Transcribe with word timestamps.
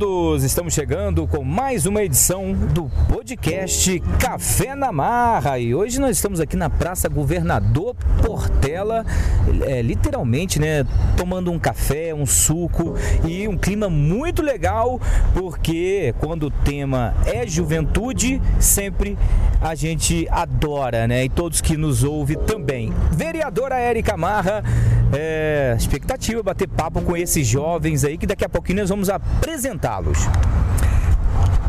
todos! 0.00 0.44
Estamos 0.44 0.72
chegando 0.72 1.26
com 1.26 1.44
mais 1.44 1.84
uma 1.84 2.02
edição 2.02 2.54
do 2.54 2.90
podcast 3.06 4.00
Café 4.18 4.74
na 4.74 4.90
Marra 4.90 5.58
e 5.58 5.74
hoje 5.74 6.00
nós 6.00 6.16
estamos 6.16 6.40
aqui 6.40 6.56
na 6.56 6.70
Praça 6.70 7.06
Governador 7.06 7.94
Portela, 8.24 9.04
é, 9.66 9.82
literalmente, 9.82 10.58
né, 10.58 10.86
tomando 11.18 11.52
um 11.52 11.58
café, 11.58 12.14
um 12.14 12.24
suco 12.24 12.94
e 13.28 13.46
um 13.46 13.58
clima 13.58 13.90
muito 13.90 14.40
legal, 14.40 14.98
porque 15.34 16.14
quando 16.18 16.44
o 16.44 16.50
tema 16.50 17.14
é 17.26 17.46
juventude, 17.46 18.40
sempre 18.58 19.18
a 19.60 19.74
gente 19.74 20.26
adora, 20.30 21.06
né? 21.06 21.24
E 21.24 21.28
todos 21.28 21.60
que 21.60 21.76
nos 21.76 22.02
ouvem 22.02 22.38
também. 22.38 22.90
Vereadora 23.12 23.78
Érica 23.78 24.16
Marra, 24.16 24.64
é, 25.12 25.74
expectativa 25.76 26.42
bater 26.42 26.68
papo 26.68 27.00
com 27.02 27.16
esses 27.16 27.46
jovens 27.46 28.04
aí 28.04 28.16
que 28.16 28.26
daqui 28.26 28.44
a 28.44 28.48
pouquinho 28.48 28.80
nós 28.80 28.90
vamos 28.90 29.08
apresentá-los. 29.08 30.18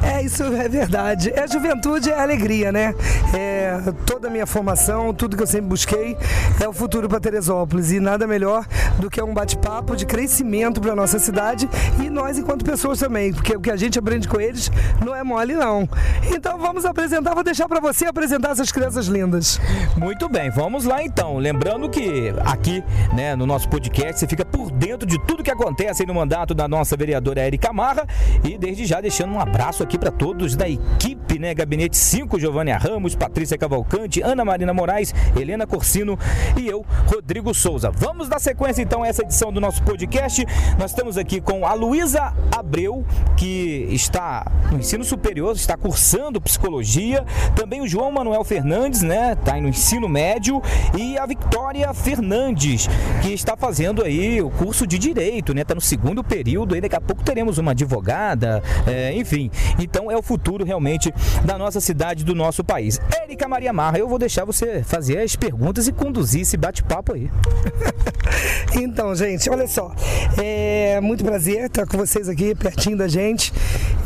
É, 0.03 0.23
isso 0.23 0.43
é 0.43 0.67
verdade. 0.67 1.31
É 1.35 1.47
juventude, 1.47 2.09
é 2.09 2.19
alegria, 2.19 2.71
né? 2.71 2.95
É, 3.33 3.79
toda 4.05 4.27
a 4.27 4.31
minha 4.31 4.45
formação, 4.45 5.13
tudo 5.13 5.37
que 5.37 5.43
eu 5.43 5.47
sempre 5.47 5.67
busquei 5.67 6.17
é 6.59 6.67
o 6.67 6.73
futuro 6.73 7.07
para 7.07 7.19
Teresópolis. 7.19 7.91
E 7.91 7.99
nada 7.99 8.25
melhor 8.27 8.65
do 8.99 9.09
que 9.09 9.21
um 9.21 9.33
bate-papo 9.33 9.95
de 9.95 10.05
crescimento 10.05 10.81
para 10.81 10.95
nossa 10.95 11.19
cidade 11.19 11.69
e 11.99 12.09
nós 12.09 12.37
enquanto 12.37 12.63
pessoas 12.65 12.99
também, 12.99 13.33
porque 13.33 13.55
o 13.55 13.61
que 13.61 13.71
a 13.71 13.75
gente 13.75 13.97
aprende 13.97 14.27
com 14.27 14.39
eles 14.39 14.71
não 15.03 15.15
é 15.15 15.23
mole 15.23 15.53
não. 15.53 15.87
Então 16.33 16.57
vamos 16.57 16.85
apresentar, 16.85 17.33
vou 17.33 17.43
deixar 17.43 17.67
para 17.67 17.79
você 17.79 18.05
apresentar 18.05 18.52
essas 18.52 18.71
crianças 18.71 19.07
lindas. 19.07 19.59
Muito 19.97 20.27
bem, 20.29 20.49
vamos 20.49 20.85
lá 20.85 21.03
então. 21.03 21.38
Lembrando 21.38 21.89
que 21.89 22.33
aqui, 22.45 22.83
né, 23.13 23.35
no 23.35 23.45
nosso 23.45 23.69
podcast, 23.69 24.19
você 24.19 24.27
fica 24.27 24.45
por 24.45 24.71
dentro 24.71 25.08
de 25.08 25.19
tudo 25.25 25.43
que 25.43 25.52
acontece 25.52 26.05
no 26.05 26.13
mandato 26.13 26.53
da 26.53 26.67
nossa 26.67 26.95
vereadora 26.95 27.41
Érica 27.41 27.71
Marra 27.71 28.05
e 28.43 28.58
desde 28.58 28.86
já 28.86 29.02
deixando 29.02 29.33
um 29.33 29.39
abraço 29.39 29.83
aqui 29.83 29.91
aqui 29.92 29.97
para 29.97 30.11
todos 30.11 30.56
da 30.56 30.70
equipe, 30.70 31.38
né? 31.38 31.53
Gabinete 31.53 31.97
5, 31.97 32.39
Giovanni 32.39 32.72
Ramos, 32.72 33.14
Patrícia 33.14 33.58
Cavalcante, 33.58 34.22
Ana 34.22 34.45
Marina 34.45 34.73
Moraes, 34.73 35.14
Helena 35.38 35.67
Corsino 35.67 36.17
e 36.56 36.66
eu, 36.66 36.86
Rodrigo 37.08 37.53
Souza. 37.53 37.92
Vamos 37.92 38.30
dar 38.30 38.39
sequência 38.39 38.81
então 38.81 39.03
a 39.03 39.08
essa 39.09 39.22
edição 39.22 39.52
do 39.52 39.59
nosso 39.59 39.83
podcast. 39.83 40.45
Nós 40.80 40.92
estamos 40.92 41.17
aqui 41.17 41.42
com 41.42 41.66
a 41.66 41.73
Luísa 41.73 42.33
Abreu, 42.58 43.06
que 43.36 43.89
está 43.92 44.50
no 44.72 44.80
ensino 44.80 45.03
superior, 45.03 45.53
está 45.58 45.75
cursando 45.75 46.39
psicologia. 46.39 47.26
Também 47.53 47.81
o 47.81 47.88
João 47.88 48.14
Manuel 48.14 48.45
Fernandes, 48.45 49.02
né? 49.02 49.33
Está 49.33 49.59
no 49.59 49.67
ensino 49.67 50.08
médio. 50.08 50.61
E 50.98 51.17
a 51.17 51.26
Victoria 51.26 51.94
Fernandes, 51.94 52.88
que 53.22 53.33
está 53.33 53.58
fazendo 53.58 54.05
aí 54.05 54.42
o 54.42 54.50
curso 54.50 54.88
de 54.88 54.98
direito, 54.98 55.53
né? 55.53 55.64
Está 55.64 55.76
no 55.76 55.81
segundo 55.81 56.23
período. 56.23 56.78
E 56.78 56.80
daqui 56.80 56.95
a 56.95 57.02
pouco 57.02 57.22
teremos 57.23 57.58
uma 57.58 57.72
advogada, 57.72 58.64
é, 58.88 59.14
enfim. 59.17 59.52
Então 59.83 60.11
é 60.11 60.17
o 60.17 60.21
futuro 60.21 60.63
realmente 60.63 61.13
da 61.43 61.57
nossa 61.57 61.79
cidade, 61.81 62.23
do 62.23 62.35
nosso 62.35 62.63
país. 62.63 62.99
Érica 63.23 63.47
Maria 63.47 63.73
Marra, 63.73 63.97
eu 63.97 64.07
vou 64.07 64.19
deixar 64.19 64.45
você 64.45 64.83
fazer 64.83 65.19
as 65.19 65.35
perguntas 65.35 65.87
e 65.87 65.91
conduzir 65.91 66.41
esse 66.41 66.57
bate-papo 66.57 67.13
aí. 67.13 67.29
então, 68.76 69.14
gente, 69.16 69.50
olha 69.50 69.67
só. 69.67 69.94
É 70.38 71.00
muito 71.02 71.23
prazer 71.23 71.66
estar 71.66 71.86
com 71.86 71.98
vocês 71.98 72.30
aqui, 72.30 72.56
pertinho 72.56 72.98
da 72.98 73.08
gente 73.08 73.54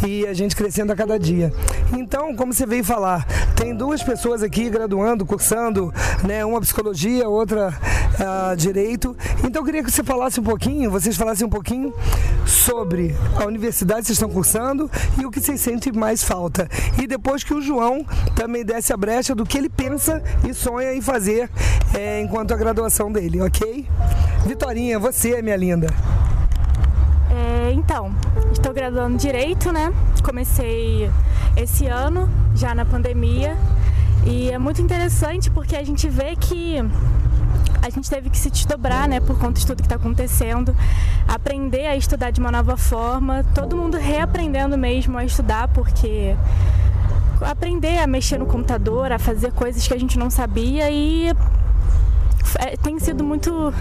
e 0.06 0.26
a 0.26 0.34
gente 0.34 0.56
crescendo 0.56 0.92
a 0.92 0.96
cada 0.96 1.18
dia. 1.20 1.54
Então, 1.94 2.36
como 2.36 2.54
você 2.54 2.66
veio 2.66 2.84
falar, 2.84 3.26
tem 3.56 3.76
duas 3.76 4.04
pessoas 4.04 4.44
aqui 4.44 4.70
graduando, 4.70 5.26
cursando, 5.26 5.94
né, 6.24 6.44
uma 6.46 6.60
psicologia, 6.62 7.28
outra 7.28 7.70
uh, 7.70 8.56
direito. 8.56 9.16
Então, 9.44 9.62
eu 9.62 9.66
queria 9.66 9.84
que 9.84 9.92
você 9.92 10.04
falasse 10.04 10.40
um 10.40 10.44
pouquinho, 10.44 10.92
vocês 10.92 11.16
falassem 11.16 11.46
um 11.46 11.50
pouquinho 11.50 11.94
sobre 12.46 13.16
a 13.40 13.46
universidade 13.46 14.02
que 14.02 14.08
vocês 14.08 14.18
estão 14.18 14.30
cursando 14.30 14.90
e 15.20 15.26
o 15.26 15.32
que 15.32 15.40
vocês 15.40 15.60
sente 15.62 15.92
mais 15.92 16.24
falta. 16.24 16.68
E 17.02 17.08
depois 17.08 17.44
que 17.44 17.54
o 17.54 17.62
João 17.62 18.06
também 18.36 18.64
desse 18.64 18.94
a 18.94 18.98
brecha 18.98 19.34
do 19.34 19.46
que 19.46 19.58
ele 19.58 19.70
pensa 19.70 20.22
e 20.48 20.54
sonha 20.54 20.94
em 20.94 21.02
fazer 21.02 21.50
é, 21.94 22.22
enquanto 22.22 22.54
a 22.54 22.58
graduação 22.58 23.12
dele, 23.12 23.42
ok? 23.42 23.88
Vitorinha, 24.46 25.00
você, 25.00 25.42
minha 25.42 25.56
linda. 25.56 25.88
É, 27.32 27.72
então, 27.72 28.14
estou 28.52 28.72
graduando 28.72 29.18
Direito, 29.18 29.72
né? 29.72 29.92
Comecei 30.24 31.10
esse 31.58 31.88
ano, 31.88 32.30
já 32.54 32.76
na 32.76 32.86
pandemia. 32.86 33.58
E 34.24 34.52
é 34.52 34.60
muito 34.60 34.80
interessante 34.84 35.50
porque 35.50 35.76
a 35.76 35.84
gente 35.84 36.08
vê 36.08 36.36
que 36.36 36.78
a 37.82 37.90
gente 37.90 38.08
teve 38.08 38.30
que 38.30 38.38
se 38.38 38.52
desdobrar, 38.52 39.08
né, 39.08 39.20
por 39.20 39.38
conta 39.40 39.60
de 39.60 39.66
tudo 39.66 39.78
que 39.78 39.86
está 39.86 39.96
acontecendo, 39.96 40.76
aprender 41.28 41.88
a 41.88 41.96
estudar 41.96 42.30
de 42.30 42.40
uma 42.40 42.52
nova 42.52 42.78
forma, 42.78 43.44
todo 43.56 43.76
mundo 43.76 43.98
reaprendendo 43.98 44.78
mesmo 44.78 45.18
a 45.18 45.26
estudar, 45.26 45.68
porque 45.70 46.36
aprender 47.42 47.98
a 47.98 48.08
mexer 48.08 48.38
no 48.38 48.46
computador, 48.46 49.12
a 49.12 49.18
fazer 49.18 49.52
coisas 49.52 49.88
que 49.88 49.94
a 49.94 50.00
gente 50.00 50.18
não 50.20 50.30
sabia 50.30 50.90
e 50.90 51.30
é, 52.60 52.78
tem 52.78 53.00
sido 53.00 53.24
muito 53.24 53.74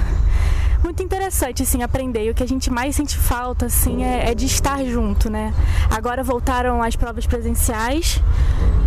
muito 0.84 1.02
interessante 1.02 1.62
assim 1.62 1.82
aprender. 1.82 2.26
E 2.26 2.30
o 2.30 2.34
que 2.34 2.42
a 2.42 2.46
gente 2.46 2.70
mais 2.70 2.94
sente 2.94 3.16
falta 3.16 3.66
assim 3.66 4.04
é, 4.04 4.30
é, 4.30 4.34
de 4.34 4.44
estar 4.44 4.84
junto, 4.84 5.30
né? 5.30 5.52
Agora 5.90 6.22
voltaram 6.22 6.82
as 6.82 6.94
provas 6.94 7.26
presenciais 7.26 8.20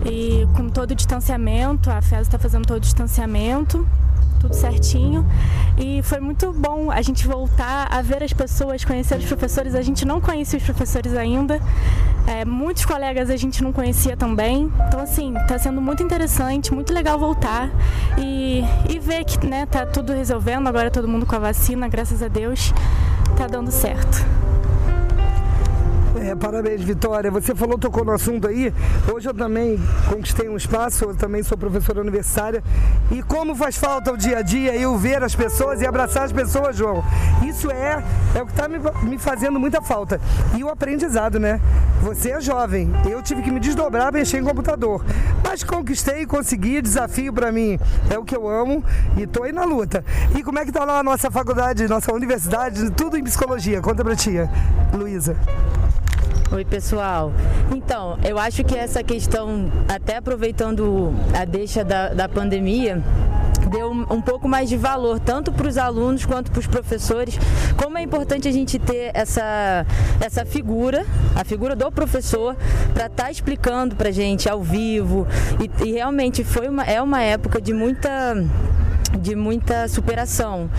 e 0.06 0.47
com 0.56 0.69
todo 0.69 0.91
o 0.91 0.96
distanciamento, 0.96 1.90
a 1.90 2.02
FES 2.02 2.22
está 2.22 2.38
fazendo 2.38 2.66
todo 2.66 2.78
o 2.78 2.81
distanciamento 2.81 3.85
tudo 4.38 4.53
certinho. 4.53 5.25
E 5.78 6.02
foi 6.03 6.20
muito 6.20 6.52
bom 6.53 6.92
a 6.92 7.02
gente 7.02 7.28
voltar 7.28 7.88
a 7.92 8.02
ver 8.02 8.24
as 8.24 8.34
pessoas, 8.34 8.84
conhecer 8.84 9.18
os 9.18 9.25
professores. 9.25 9.75
A 9.75 9.81
gente 9.81 10.06
não 10.06 10.22
conhecia 10.22 10.58
os 10.58 10.64
professores 10.64 11.14
ainda. 11.14 11.62
É, 12.25 12.44
muitos 12.46 12.86
colegas 12.86 13.30
a 13.30 13.38
gente 13.38 13.64
não 13.64 13.72
conhecia 13.72 14.18
também. 14.18 14.72
Então, 14.88 15.00
assim, 15.00 15.36
está 15.38 15.58
sendo 15.58 15.81
muito 15.81 16.03
interessante, 16.03 16.74
muito 16.74 16.94
legal 16.94 17.18
voltar 17.18 17.70
e, 18.18 18.64
e 18.90 19.00
ver 19.00 19.24
que 19.26 19.46
né, 19.46 19.66
tá 19.66 19.86
tudo 19.86 20.14
resolvendo. 20.14 20.68
Agora 20.68 20.92
todo 20.92 21.08
mundo 21.08 21.26
com 21.26 21.36
a 21.36 21.40
vacina, 21.40 21.88
graças 21.88 22.22
a 22.22 22.28
Deus, 22.28 22.74
tá 23.36 23.47
dando 23.47 23.72
certo. 23.72 24.47
É, 26.19 26.35
parabéns, 26.35 26.81
Vitória. 26.81 27.29
Você 27.29 27.53
falou, 27.53 27.78
tocou 27.78 28.03
no 28.03 28.11
assunto 28.11 28.47
aí. 28.47 28.73
Hoje 29.13 29.29
eu 29.29 29.33
também 29.33 29.79
conquistei 30.09 30.50
um 30.50 30.57
espaço, 30.57 31.05
eu 31.05 31.16
também 31.16 31.44
sou 31.44 31.57
professora 31.57 32.01
universitária. 32.01 32.63
E 33.11 33.22
como 33.22 33.55
faz 33.55 33.78
falta 33.78 34.11
o 34.11 34.17
dia 34.17 34.39
a 34.39 34.41
dia 34.41 34.75
eu 34.75 34.97
ver 34.97 35.23
as 35.23 35.35
pessoas 35.35 35.81
e 35.81 35.85
abraçar 35.85 36.23
as 36.23 36.31
pessoas, 36.31 36.75
João. 36.75 37.03
Isso 37.45 37.69
é, 37.69 38.03
é 38.35 38.41
o 38.41 38.45
que 38.45 38.51
está 38.51 38.67
me, 38.67 38.79
me 39.03 39.17
fazendo 39.17 39.59
muita 39.59 39.81
falta. 39.81 40.19
E 40.55 40.63
o 40.63 40.69
aprendizado, 40.69 41.39
né? 41.39 41.61
Você 42.01 42.31
é 42.31 42.41
jovem, 42.41 42.91
eu 43.09 43.22
tive 43.22 43.41
que 43.41 43.51
me 43.51 43.59
desdobrar, 43.59 44.11
mexer 44.11 44.39
em 44.39 44.44
computador. 44.44 45.03
Mas 45.44 45.63
conquistei, 45.63 46.25
consegui, 46.25 46.81
desafio 46.81 47.31
para 47.31 47.51
mim 47.51 47.79
é 48.09 48.17
o 48.17 48.23
que 48.23 48.35
eu 48.35 48.47
amo 48.47 48.84
e 49.16 49.28
tô 49.28 49.44
aí 49.44 49.51
na 49.51 49.66
luta. 49.66 50.03
E 50.35 50.44
como 50.44 50.59
é 50.59 50.66
que 50.66 50.72
tá 50.72 50.84
lá 50.84 50.99
a 50.99 51.03
nossa 51.03 51.29
faculdade, 51.29 51.88
nossa 51.88 52.13
universidade, 52.13 52.89
tudo 52.91 53.17
em 53.17 53.23
psicologia? 53.23 53.81
Conta 53.81 54.03
pra 54.03 54.16
tia, 54.16 54.49
Luísa. 54.94 55.35
Oi, 56.50 56.63
pessoal. 56.63 57.34
Então, 57.75 58.18
eu 58.24 58.40
acho 58.40 58.63
que 58.63 58.74
essa 58.74 59.03
questão, 59.03 59.69
até 59.90 60.16
aproveitando 60.16 61.13
a 61.38 61.44
deixa 61.44 61.84
da, 61.84 62.13
da 62.13 62.30
pandemia, 62.30 63.03
deu 63.69 63.91
um 63.91 64.22
pouco 64.22 64.47
mais 64.47 64.69
de 64.69 64.78
valor 64.78 65.19
tanto 65.19 65.52
para 65.52 65.68
os 65.68 65.78
alunos 65.78 66.25
quanto 66.25 66.50
para 66.50 66.59
os 66.62 66.66
professores. 66.66 67.38
Como 67.75 67.97
é 67.97 68.02
importante 68.02 68.47
a 68.47 68.52
gente 68.52 68.80
ter 68.80 69.12
essa, 69.13 69.85
essa 70.22 70.46
figura, 70.46 71.06
a 71.35 71.44
figura 71.44 71.75
do 71.75 71.91
professor, 71.91 72.56
para 72.94 73.08
estar 73.08 73.25
tá 73.25 73.31
explicando 73.31 73.97
para 73.97 74.09
gente 74.09 74.47
ao 74.47 74.64
vivo. 74.64 75.28
E, 75.59 75.85
e 75.85 75.91
realmente 75.91 76.46
foi 76.46 76.69
uma, 76.69 76.84
é 76.84 77.02
uma 77.02 77.22
época 77.22 77.59
de 77.59 77.74
muita 77.74 78.35
de 79.20 79.36
muita 79.36 79.88
superação, 79.88 80.70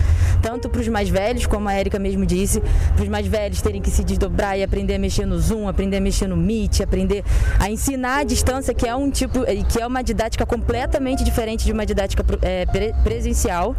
tanto 0.41 0.69
para 0.69 0.81
os 0.81 0.87
mais 0.87 1.09
velhos, 1.09 1.45
como 1.45 1.67
a 1.69 1.79
Erika 1.79 1.99
mesmo 1.99 2.25
disse, 2.25 2.61
para 2.95 3.03
os 3.03 3.09
mais 3.09 3.27
velhos 3.27 3.61
terem 3.61 3.81
que 3.81 3.89
se 3.89 4.03
desdobrar 4.03 4.57
e 4.57 4.63
aprender 4.63 4.95
a 4.95 4.99
mexer 4.99 5.25
no 5.25 5.39
Zoom, 5.39 5.67
aprender 5.67 5.97
a 5.97 6.01
mexer 6.01 6.27
no 6.27 6.37
Meet, 6.37 6.81
aprender 6.81 7.23
a 7.59 7.69
ensinar 7.69 8.19
à 8.19 8.23
distância, 8.23 8.73
que 8.73 8.87
é 8.87 8.95
um 8.95 9.09
tipo, 9.09 9.41
que 9.67 9.81
é 9.81 9.87
uma 9.87 10.01
didática 10.01 10.45
completamente 10.45 11.23
diferente 11.23 11.65
de 11.65 11.71
uma 11.71 11.85
didática 11.85 12.23
é, 12.41 12.65
presencial. 13.03 13.75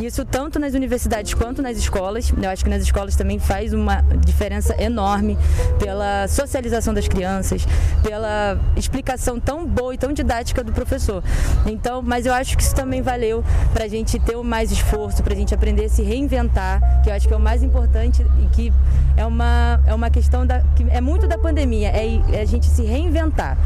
Isso 0.00 0.24
tanto 0.24 0.58
nas 0.58 0.74
universidades 0.74 1.34
quanto 1.34 1.60
nas 1.60 1.76
escolas. 1.76 2.32
Eu 2.40 2.50
acho 2.50 2.64
que 2.64 2.70
nas 2.70 2.82
escolas 2.82 3.16
também 3.16 3.38
faz 3.38 3.72
uma 3.72 4.02
diferença 4.24 4.80
enorme 4.80 5.36
pela 5.78 6.28
socialização 6.28 6.94
das 6.94 7.08
crianças, 7.08 7.66
pela 8.02 8.58
explicação 8.76 9.40
tão 9.40 9.66
boa 9.66 9.94
e 9.94 9.98
tão 9.98 10.12
didática 10.12 10.62
do 10.62 10.72
professor. 10.72 11.22
Então, 11.66 12.00
mas 12.02 12.26
eu 12.26 12.32
acho 12.32 12.56
que 12.56 12.62
isso 12.62 12.74
também 12.74 13.02
valeu 13.02 13.44
para 13.72 13.87
a 13.88 13.90
gente 13.90 14.18
ter 14.18 14.36
mais 14.36 14.70
esforço, 14.70 15.22
para 15.22 15.32
a 15.32 15.36
gente 15.36 15.54
aprender 15.54 15.86
a 15.86 15.88
se 15.88 16.02
reinventar, 16.02 17.02
que 17.02 17.10
eu 17.10 17.14
acho 17.14 17.26
que 17.26 17.32
é 17.32 17.36
o 17.36 17.40
mais 17.40 17.62
importante 17.62 18.24
e 18.42 18.46
que 18.48 18.72
é 19.16 19.24
uma, 19.24 19.80
é 19.86 19.94
uma 19.94 20.10
questão 20.10 20.46
da, 20.46 20.60
que 20.76 20.86
é 20.90 21.00
muito 21.00 21.26
da 21.26 21.38
pandemia, 21.38 21.88
é, 21.88 22.20
é 22.32 22.40
a 22.40 22.44
gente 22.44 22.66
se 22.66 22.82
reinventar. 22.82 23.56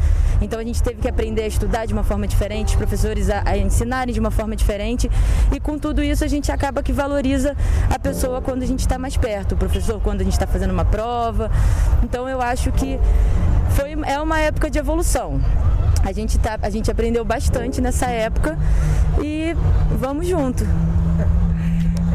Então 0.41 0.59
a 0.59 0.63
gente 0.63 0.81
teve 0.81 1.01
que 1.01 1.07
aprender 1.07 1.43
a 1.43 1.47
estudar 1.47 1.85
de 1.85 1.93
uma 1.93 2.03
forma 2.03 2.25
diferente, 2.25 2.69
os 2.69 2.75
professores 2.75 3.29
a, 3.29 3.43
a 3.45 3.57
ensinarem 3.57 4.13
de 4.13 4.19
uma 4.19 4.31
forma 4.31 4.55
diferente 4.55 5.11
e 5.51 5.59
com 5.59 5.77
tudo 5.77 6.01
isso 6.01 6.23
a 6.23 6.27
gente 6.27 6.51
acaba 6.51 6.81
que 6.81 6.93
valoriza 6.93 7.55
a 7.89 7.99
pessoa 7.99 8.41
quando 8.41 8.63
a 8.63 8.65
gente 8.65 8.79
está 8.79 8.97
mais 8.97 9.17
perto, 9.17 9.53
o 9.53 9.57
professor 9.57 9.99
quando 10.01 10.21
a 10.21 10.23
gente 10.23 10.33
está 10.33 10.47
fazendo 10.47 10.71
uma 10.71 10.85
prova. 10.85 11.51
Então 12.01 12.27
eu 12.29 12.41
acho 12.41 12.71
que 12.71 12.97
foi, 13.71 13.91
é 14.05 14.19
uma 14.19 14.39
época 14.39 14.69
de 14.69 14.79
evolução. 14.79 15.41
A 16.03 16.11
gente, 16.11 16.37
tá, 16.37 16.59
a 16.61 16.69
gente 16.69 16.91
aprendeu 16.91 17.23
bastante 17.23 17.79
nessa 17.79 18.07
época 18.07 18.57
e 19.21 19.55
vamos 19.97 20.27
junto. 20.27 20.65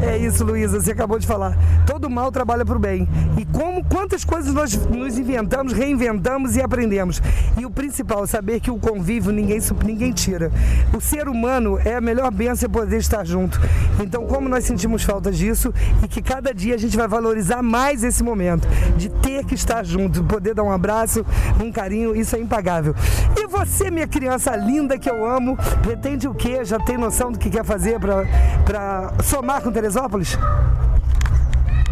É 0.01 0.17
isso, 0.17 0.45
Luísa, 0.45 0.79
você 0.79 0.91
acabou 0.91 1.19
de 1.19 1.27
falar. 1.27 1.57
Todo 1.85 2.09
mal 2.09 2.31
trabalha 2.31 2.65
para 2.65 2.75
o 2.75 2.79
bem. 2.79 3.07
E 3.37 3.45
como 3.45 3.83
quantas 3.83 4.23
coisas 4.23 4.53
nós 4.53 4.73
nos 4.87 5.17
inventamos, 5.17 5.73
reinventamos 5.73 6.55
e 6.55 6.61
aprendemos. 6.61 7.21
E 7.57 7.65
o 7.65 7.69
principal, 7.69 8.25
saber 8.25 8.61
que 8.61 8.71
o 8.71 8.77
convívio 8.77 9.31
ninguém, 9.31 9.59
ninguém 9.85 10.13
tira. 10.13 10.51
O 10.95 11.01
ser 11.01 11.27
humano 11.27 11.77
é 11.83 11.95
a 11.95 12.01
melhor 12.01 12.31
bênção 12.31 12.69
poder 12.69 12.97
estar 12.97 13.25
junto. 13.25 13.59
Então, 14.01 14.25
como 14.25 14.47
nós 14.47 14.63
sentimos 14.63 15.03
falta 15.03 15.31
disso 15.31 15.73
e 16.01 16.07
que 16.07 16.21
cada 16.21 16.53
dia 16.53 16.75
a 16.75 16.77
gente 16.77 16.95
vai 16.95 17.07
valorizar 17.07 17.61
mais 17.61 18.03
esse 18.03 18.23
momento 18.23 18.67
de 18.95 19.09
ter 19.09 19.45
que 19.45 19.53
estar 19.53 19.83
junto, 19.83 20.23
poder 20.23 20.53
dar 20.53 20.63
um 20.63 20.71
abraço, 20.71 21.25
um 21.61 21.71
carinho, 21.71 22.15
isso 22.15 22.35
é 22.35 22.39
impagável. 22.39 22.95
E 23.37 23.47
você, 23.47 23.91
minha 23.91 24.07
criança 24.07 24.55
linda 24.55 24.97
que 24.97 25.09
eu 25.09 25.29
amo, 25.29 25.57
pretende 25.81 26.27
o 26.27 26.33
quê? 26.33 26.63
Já 26.63 26.79
tem 26.79 26.97
noção 26.97 27.31
do 27.31 27.37
que 27.37 27.49
quer 27.49 27.65
fazer 27.65 27.99
para 27.99 29.13
somar 29.23 29.61
com 29.61 29.69
o 29.69 29.71
Teresópolis? 29.89 30.37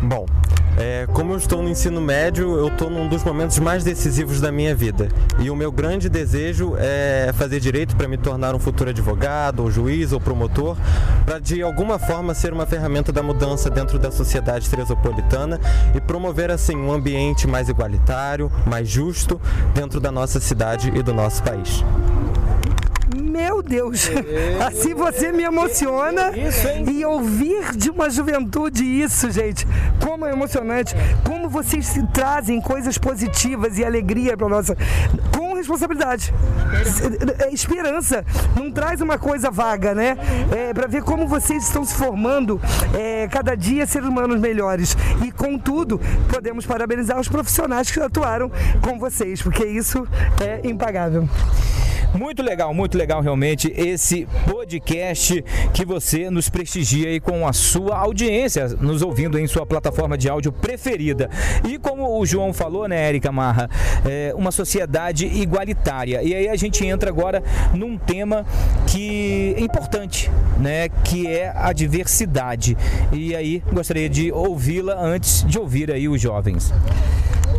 Bom, 0.04 0.28
é, 0.78 1.08
como 1.14 1.34
eu 1.34 1.38
estou 1.38 1.64
no 1.64 1.70
ensino 1.70 2.00
médio, 2.00 2.56
eu 2.56 2.68
estou 2.68 2.92
num 2.92 3.08
dos 3.08 3.24
momentos 3.24 3.58
mais 3.58 3.84
decisivos 3.84 4.40
da 4.40 4.52
minha 4.52 4.76
vida. 4.76 5.10
E 5.40 5.50
o 5.50 5.56
meu 5.56 5.72
grande 5.72 6.08
desejo 6.08 6.76
é 6.78 7.32
fazer 7.34 7.60
direito 7.60 7.96
para 7.96 8.08
me 8.08 8.16
tornar 8.16 8.54
um 8.54 8.60
futuro 8.60 8.92
advogado, 8.92 9.64
ou 9.64 9.72
juiz, 9.72 10.12
ou 10.12 10.20
promotor, 10.20 10.78
para 11.26 11.40
de 11.40 11.64
alguma 11.64 11.98
forma 11.98 12.36
ser 12.36 12.54
uma 12.54 12.68
ferramenta 12.68 13.12
da 13.12 13.24
mudança 13.24 13.68
dentro 13.68 13.98
da 13.98 14.12
sociedade 14.12 14.70
tresopolitana 14.70 15.60
e 15.96 16.00
promover 16.00 16.52
assim 16.52 16.78
um 16.78 16.92
ambiente 16.92 17.48
mais 17.48 17.68
igualitário, 17.68 18.52
mais 18.64 18.88
justo 18.88 19.42
dentro 19.74 20.00
da 20.00 20.12
nossa 20.12 20.40
cidade 20.40 20.92
e 20.94 21.02
do 21.02 21.16
nosso 21.16 21.42
país. 21.42 21.84
Meu 23.38 23.62
Deus, 23.62 24.10
assim 24.66 24.96
você 24.96 25.32
me 25.32 25.44
emociona 25.44 26.32
e 26.92 27.06
ouvir 27.06 27.78
de 27.78 27.92
uma 27.92 28.10
juventude 28.10 28.84
isso, 28.84 29.30
gente, 29.30 29.64
como 30.04 30.26
é 30.26 30.32
emocionante, 30.32 30.96
como 31.24 31.48
vocês 31.48 31.86
se 31.86 32.02
trazem 32.08 32.60
coisas 32.60 32.98
positivas 32.98 33.78
e 33.78 33.86
alegria 33.86 34.36
para 34.36 34.50
nossa 34.50 34.76
com 35.36 35.54
responsabilidade, 35.54 36.34
é, 37.46 37.54
esperança, 37.54 38.26
não 38.56 38.72
traz 38.72 39.02
uma 39.02 39.20
coisa 39.20 39.52
vaga, 39.52 39.94
né? 39.94 40.18
É, 40.52 40.74
para 40.74 40.88
ver 40.88 41.04
como 41.04 41.28
vocês 41.28 41.64
estão 41.64 41.86
se 41.86 41.94
formando 41.94 42.60
é, 42.98 43.28
cada 43.28 43.54
dia 43.54 43.86
seres 43.86 44.08
humanos 44.08 44.40
melhores. 44.40 44.98
E 45.24 45.32
contudo 45.32 46.02
podemos 46.28 46.66
parabenizar 46.66 47.20
os 47.20 47.28
profissionais 47.28 47.92
que 47.92 48.00
atuaram 48.00 48.52
com 48.82 48.98
vocês, 48.98 49.44
porque 49.44 49.64
isso 49.64 50.08
é 50.42 50.68
impagável. 50.68 51.30
Muito 52.18 52.42
legal, 52.42 52.74
muito 52.74 52.98
legal 52.98 53.22
realmente 53.22 53.72
esse 53.78 54.28
podcast 54.50 55.46
que 55.72 55.86
você 55.86 56.32
nos 56.32 56.50
prestigia 56.50 57.10
aí 57.10 57.20
com 57.20 57.48
a 57.48 57.54
sua 57.54 57.96
audiência, 57.96 58.70
nos 58.70 59.04
ouvindo 59.04 59.38
em 59.38 59.46
sua 59.46 59.68
plataforma 59.68 60.18
de 60.18 60.28
áudio 60.28 60.52
preferida. 60.52 61.30
E 61.64 61.78
como 61.78 62.20
o 62.20 62.26
João 62.26 62.54
falou, 62.54 62.88
né, 62.88 63.08
Érica 63.08 63.32
Marra, 63.32 63.70
é 64.04 64.34
uma 64.36 64.52
sociedade 64.52 65.28
igualitária. 65.28 66.24
E 66.24 66.34
aí 66.34 66.50
a 66.50 66.56
gente 66.56 66.84
entra 66.84 67.12
agora 67.12 67.44
num 67.72 68.00
tema 68.00 68.48
que 68.88 69.54
é 69.56 69.62
importante, 69.62 70.32
né, 70.60 70.90
que 70.90 71.28
é 71.28 71.54
a 71.56 71.72
diversidade. 71.72 72.76
E 73.12 73.36
aí 73.36 73.62
gostaria 73.72 74.10
de 74.10 74.32
ouvi-la 74.32 75.00
antes 75.00 75.46
de 75.46 75.60
ouvir 75.60 75.92
aí 75.92 76.10
os 76.10 76.20
jovens. 76.20 76.74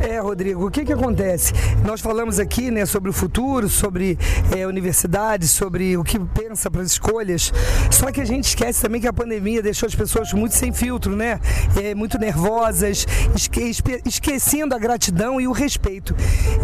É, 0.00 0.20
Rodrigo, 0.20 0.66
o 0.66 0.70
que 0.70 0.84
que 0.84 0.92
acontece? 0.92 1.52
Nós 1.84 2.00
falamos 2.00 2.38
aqui, 2.38 2.70
né, 2.70 2.86
sobre 2.86 3.10
o 3.10 3.12
futuro, 3.12 3.68
sobre 3.68 4.16
é, 4.56 4.64
universidade, 4.64 5.48
sobre 5.48 5.96
o 5.96 6.04
que 6.04 6.20
pensa 6.20 6.70
para 6.70 6.82
as 6.82 6.92
escolhas. 6.92 7.52
Só 7.90 8.12
que 8.12 8.20
a 8.20 8.24
gente 8.24 8.44
esquece 8.44 8.80
também 8.80 9.00
que 9.00 9.08
a 9.08 9.12
pandemia 9.12 9.60
deixou 9.60 9.88
as 9.88 9.94
pessoas 9.94 10.32
muito 10.32 10.54
sem 10.54 10.72
filtro, 10.72 11.16
né? 11.16 11.40
É, 11.82 11.96
muito 11.96 12.16
nervosas, 12.16 13.06
esque 13.34 13.72
esquecendo 14.06 14.74
a 14.74 14.78
gratidão 14.78 15.40
e 15.40 15.48
o 15.48 15.52
respeito. 15.52 16.14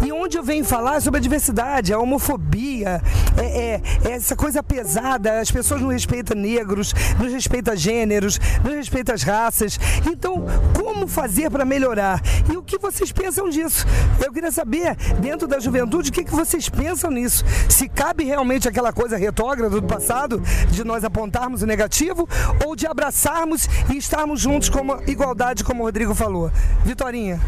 E 0.05 0.11
onde 0.13 0.37
eu 0.37 0.43
venho 0.43 0.63
falar 0.63 1.01
sobre 1.01 1.19
a 1.19 1.21
diversidade, 1.21 1.93
a 1.93 1.99
homofobia, 1.99 3.01
é, 3.37 3.45
é, 3.45 3.81
é 4.05 4.11
essa 4.11 4.35
coisa 4.35 4.63
pesada, 4.63 5.41
as 5.41 5.51
pessoas 5.51 5.81
não 5.81 5.89
respeitam 5.89 6.37
negros, 6.37 6.93
não 7.19 7.29
respeitam 7.29 7.75
gêneros, 7.75 8.39
não 8.63 8.71
respeitam 8.71 9.13
as 9.13 9.23
raças. 9.23 9.77
Então, 10.09 10.45
como 10.73 11.05
fazer 11.05 11.49
para 11.49 11.65
melhorar? 11.65 12.21
E 12.51 12.55
o 12.55 12.63
que 12.63 12.77
vocês 12.77 13.11
pensam? 13.11 13.24
Pensam 13.25 13.49
disso. 13.49 13.87
Eu 14.23 14.31
queria 14.31 14.51
saber, 14.51 14.95
dentro 15.19 15.47
da 15.47 15.59
juventude, 15.59 16.09
o 16.09 16.13
que, 16.13 16.23
que 16.23 16.31
vocês 16.31 16.69
pensam 16.69 17.09
nisso? 17.09 17.43
Se 17.67 17.89
cabe 17.89 18.23
realmente 18.23 18.67
aquela 18.67 18.93
coisa 18.93 19.17
retrógrada 19.17 19.81
do 19.81 19.87
passado, 19.87 20.39
de 20.69 20.83
nós 20.83 21.03
apontarmos 21.03 21.63
o 21.63 21.65
negativo, 21.65 22.29
ou 22.63 22.75
de 22.75 22.85
abraçarmos 22.85 23.67
e 23.91 23.97
estarmos 23.97 24.39
juntos 24.39 24.69
como 24.69 25.01
igualdade, 25.07 25.63
como 25.63 25.81
o 25.81 25.85
Rodrigo 25.85 26.13
falou. 26.13 26.51
Vitorinha. 26.83 27.39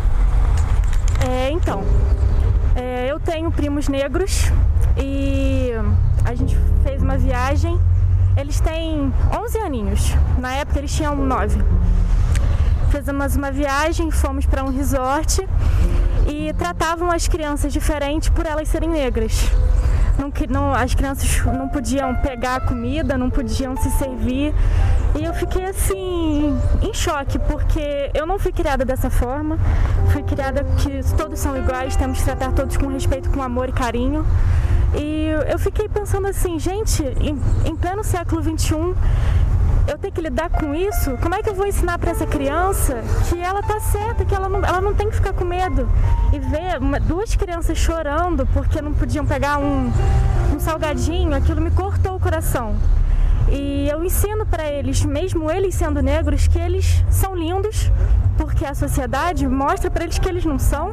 É, 1.29 1.51
então, 1.51 1.83
é, 2.75 3.11
eu 3.11 3.19
tenho 3.19 3.51
primos 3.51 3.87
negros 3.87 4.51
e 4.97 5.71
a 6.25 6.33
gente 6.33 6.57
fez 6.83 7.03
uma 7.03 7.17
viagem. 7.17 7.79
Eles 8.35 8.59
têm 8.59 9.13
11 9.31 9.57
aninhos. 9.59 10.11
Na 10.39 10.53
época 10.53 10.79
eles 10.79 10.91
tinham 10.91 11.15
9 11.15 11.59
fizemos 12.89 13.35
uma 13.35 13.51
viagem, 13.51 14.11
fomos 14.11 14.45
para 14.45 14.63
um 14.63 14.69
resort 14.69 15.47
e 16.27 16.53
tratavam 16.53 17.11
as 17.11 17.27
crianças 17.27 17.71
diferente 17.71 18.31
por 18.31 18.45
elas 18.45 18.67
serem 18.67 18.89
negras. 18.89 19.49
Não, 20.17 20.31
não, 20.49 20.73
as 20.73 20.95
crianças 20.95 21.43
não 21.45 21.69
podiam 21.69 22.15
pegar 22.15 22.61
comida, 22.61 23.17
não 23.17 23.29
podiam 23.29 23.77
se 23.77 23.89
servir. 23.91 24.53
E 25.15 25.23
eu 25.23 25.33
fiquei 25.33 25.65
assim, 25.65 26.57
em 26.81 26.93
choque, 26.93 27.37
porque 27.37 28.09
eu 28.13 28.25
não 28.25 28.39
fui 28.39 28.51
criada 28.51 28.83
dessa 28.83 29.09
forma. 29.09 29.59
Fui 30.11 30.23
criada 30.23 30.63
que 30.77 31.15
todos 31.15 31.39
são 31.39 31.55
iguais, 31.55 31.95
temos 31.95 32.19
que 32.19 32.25
tratar 32.25 32.51
todos 32.51 32.77
com 32.77 32.87
respeito, 32.87 33.29
com 33.29 33.43
amor 33.43 33.69
e 33.69 33.71
carinho. 33.71 34.25
E 34.95 35.27
eu 35.47 35.59
fiquei 35.59 35.87
pensando 35.87 36.27
assim, 36.27 36.57
gente, 36.57 37.03
em, 37.21 37.39
em 37.65 37.75
pleno 37.75 38.03
século 38.03 38.41
XXI, 38.41 38.95
eu 39.87 39.97
tenho 39.97 40.13
que 40.13 40.21
lidar 40.21 40.49
com 40.49 40.75
isso, 40.75 41.17
como 41.21 41.33
é 41.33 41.41
que 41.41 41.49
eu 41.49 41.55
vou 41.55 41.65
ensinar 41.65 41.97
para 41.97 42.11
essa 42.11 42.25
criança 42.25 43.01
que 43.29 43.39
ela 43.39 43.63
tá 43.63 43.79
certa, 43.79 44.25
que 44.25 44.35
ela 44.35 44.49
não, 44.49 44.63
ela 44.63 44.81
não 44.81 44.93
tem 44.93 45.09
que 45.09 45.15
ficar 45.15 45.33
com 45.33 45.45
medo? 45.45 45.89
E 46.33 46.39
ver 46.39 46.77
uma, 46.79 46.99
duas 46.99 47.35
crianças 47.35 47.77
chorando 47.77 48.45
porque 48.47 48.81
não 48.81 48.93
podiam 48.93 49.25
pegar 49.25 49.57
um, 49.57 49.91
um 50.53 50.59
salgadinho, 50.59 51.33
aquilo 51.33 51.61
me 51.61 51.71
cortou 51.71 52.15
o 52.15 52.19
coração. 52.19 52.75
E 53.49 53.87
eu 53.89 54.03
ensino 54.03 54.45
para 54.45 54.69
eles, 54.69 55.05
mesmo 55.05 55.49
eles 55.49 55.73
sendo 55.73 56.01
negros, 56.01 56.47
que 56.47 56.59
eles 56.59 57.01
são 57.09 57.33
lindos, 57.33 57.89
porque 58.37 58.65
a 58.65 58.75
sociedade 58.75 59.47
mostra 59.47 59.89
para 59.89 60.03
eles 60.03 60.19
que 60.19 60.27
eles 60.27 60.43
não 60.43 60.59
são 60.59 60.91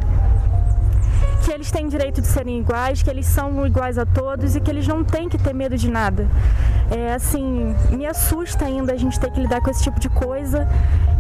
que 1.44 1.52
eles 1.52 1.70
têm 1.70 1.86
direito 1.88 2.22
de 2.22 2.26
serem 2.26 2.58
iguais, 2.60 3.02
que 3.02 3.10
eles 3.10 3.26
são 3.26 3.66
iguais 3.66 3.98
a 3.98 4.06
todos 4.06 4.56
e 4.56 4.60
que 4.60 4.70
eles 4.70 4.88
não 4.88 5.04
têm 5.04 5.28
que 5.28 5.36
ter 5.36 5.52
medo 5.52 5.76
de 5.76 5.90
nada. 5.90 6.26
É 6.90 7.12
assim, 7.12 7.74
me 7.90 8.06
assusta 8.06 8.64
ainda 8.64 8.94
a 8.94 8.96
gente 8.96 9.20
ter 9.20 9.30
que 9.30 9.40
lidar 9.40 9.60
com 9.60 9.70
esse 9.70 9.82
tipo 9.82 10.00
de 10.00 10.08
coisa. 10.08 10.66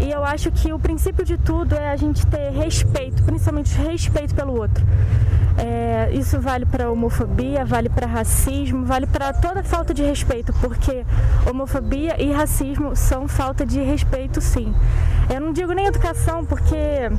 E 0.00 0.10
eu 0.10 0.24
acho 0.24 0.50
que 0.50 0.72
o 0.72 0.78
princípio 0.78 1.24
de 1.24 1.36
tudo 1.36 1.74
é 1.74 1.90
a 1.90 1.96
gente 1.96 2.26
ter 2.26 2.50
respeito, 2.50 3.22
principalmente 3.22 3.76
respeito 3.76 4.34
pelo 4.34 4.58
outro. 4.58 4.82
É, 5.58 6.10
isso 6.12 6.40
vale 6.40 6.66
para 6.66 6.90
homofobia, 6.90 7.64
vale 7.64 7.88
para 7.88 8.06
racismo, 8.06 8.84
vale 8.84 9.06
para 9.06 9.32
toda 9.32 9.62
falta 9.62 9.94
de 9.94 10.02
respeito, 10.02 10.52
porque 10.54 11.04
homofobia 11.48 12.20
e 12.20 12.32
racismo 12.32 12.96
são 12.96 13.28
falta 13.28 13.64
de 13.64 13.80
respeito, 13.80 14.40
sim. 14.40 14.74
Eu 15.32 15.40
não 15.40 15.52
digo 15.52 15.72
nem 15.72 15.86
educação, 15.86 16.44
porque 16.44 17.10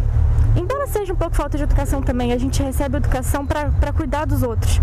Embora 0.55 0.87
seja 0.87 1.13
um 1.13 1.15
pouco 1.15 1.35
falta 1.35 1.57
de 1.57 1.63
educação 1.63 2.01
também, 2.01 2.31
a 2.31 2.37
gente 2.37 2.61
recebe 2.63 2.97
educação 2.97 3.45
para 3.45 3.93
cuidar 3.93 4.25
dos 4.25 4.41
outros. 4.41 4.81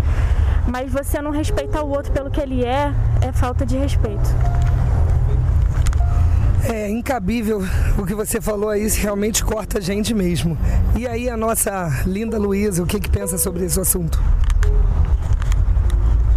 Mas 0.67 0.91
você 0.91 1.21
não 1.21 1.31
respeitar 1.31 1.83
o 1.83 1.89
outro 1.89 2.11
pelo 2.11 2.29
que 2.29 2.39
ele 2.39 2.63
é, 2.63 2.93
é 3.21 3.31
falta 3.31 3.65
de 3.65 3.77
respeito. 3.77 4.29
É 6.63 6.89
incabível 6.89 7.61
o 7.97 8.05
que 8.05 8.15
você 8.15 8.39
falou 8.39 8.69
aí, 8.69 8.87
realmente 8.87 9.43
corta 9.43 9.79
a 9.79 9.81
gente 9.81 10.13
mesmo. 10.13 10.57
E 10.95 11.07
aí 11.07 11.29
a 11.29 11.35
nossa 11.35 12.03
linda 12.05 12.37
Luísa, 12.37 12.83
o 12.83 12.85
que, 12.85 12.99
que 12.99 13.09
pensa 13.09 13.37
sobre 13.37 13.65
esse 13.65 13.79
assunto? 13.79 14.21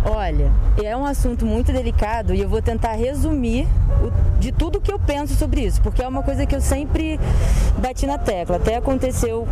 Olha, 0.09 0.53
é 0.85 0.97
um 0.97 1.05
assunto 1.05 1.45
muito 1.45 1.73
delicado 1.73 2.33
e 2.33 2.41
eu 2.41 2.49
vou 2.49 2.63
tentar 2.63 2.93
resumir 2.93 3.67
o, 4.01 4.39
de 4.39 4.53
tudo 4.53 4.81
que 4.81 4.93
eu 4.93 5.01
penso 5.01 5.35
sobre 5.35 5.63
isso, 5.63 5.83
porque 5.83 6.01
é 6.01 6.07
uma 6.07 6.23
coisa 6.23 6.47
que 6.47 6.55
eu 6.55 6.61
sempre 6.61 7.19
bati 7.77 8.07
na 8.07 8.17
tecla. 8.17 8.55
Até 8.55 8.77
aconteceu, 8.77 9.49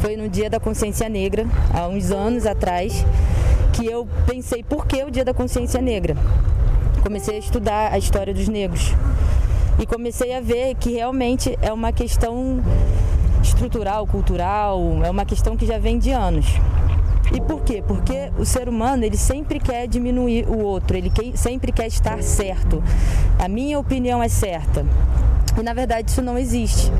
foi 0.00 0.16
no 0.16 0.28
Dia 0.28 0.48
da 0.48 0.60
Consciência 0.60 1.08
Negra, 1.08 1.44
há 1.72 1.88
uns 1.88 2.12
anos 2.12 2.46
atrás, 2.46 3.04
que 3.72 3.84
eu 3.84 4.06
pensei 4.28 4.62
por 4.62 4.86
que 4.86 5.02
o 5.02 5.10
Dia 5.10 5.24
da 5.24 5.34
Consciência 5.34 5.82
Negra. 5.82 6.16
Comecei 7.02 7.34
a 7.34 7.38
estudar 7.40 7.92
a 7.92 7.98
história 7.98 8.32
dos 8.32 8.46
negros 8.46 8.94
e 9.80 9.86
comecei 9.86 10.36
a 10.36 10.40
ver 10.40 10.76
que 10.76 10.92
realmente 10.92 11.58
é 11.60 11.72
uma 11.72 11.90
questão 11.90 12.62
estrutural, 13.42 14.06
cultural, 14.06 14.80
é 15.04 15.10
uma 15.10 15.24
questão 15.24 15.56
que 15.56 15.66
já 15.66 15.78
vem 15.78 15.98
de 15.98 16.12
anos. 16.12 16.46
E 17.32 17.40
por 17.40 17.62
quê? 17.62 17.82
Porque 17.86 18.30
o 18.38 18.44
ser 18.44 18.68
humano 18.68 19.04
ele 19.04 19.16
sempre 19.16 19.58
quer 19.58 19.86
diminuir 19.86 20.46
o 20.48 20.58
outro, 20.58 20.96
ele 20.96 21.10
sempre 21.34 21.72
quer 21.72 21.86
estar 21.86 22.22
certo. 22.22 22.82
A 23.38 23.48
minha 23.48 23.78
opinião 23.78 24.22
é 24.22 24.28
certa. 24.28 24.84
E 25.58 25.62
na 25.62 25.72
verdade 25.72 26.10
isso 26.10 26.22
não 26.22 26.38
existe. 26.38 26.92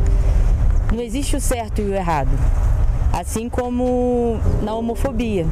Não 0.93 1.01
existe 1.01 1.37
o 1.37 1.41
certo 1.41 1.81
e 1.81 1.85
o 1.85 1.95
errado. 1.95 2.31
Assim 3.13 3.49
como 3.49 4.39
na 4.63 4.75
homofobia. 4.75 5.47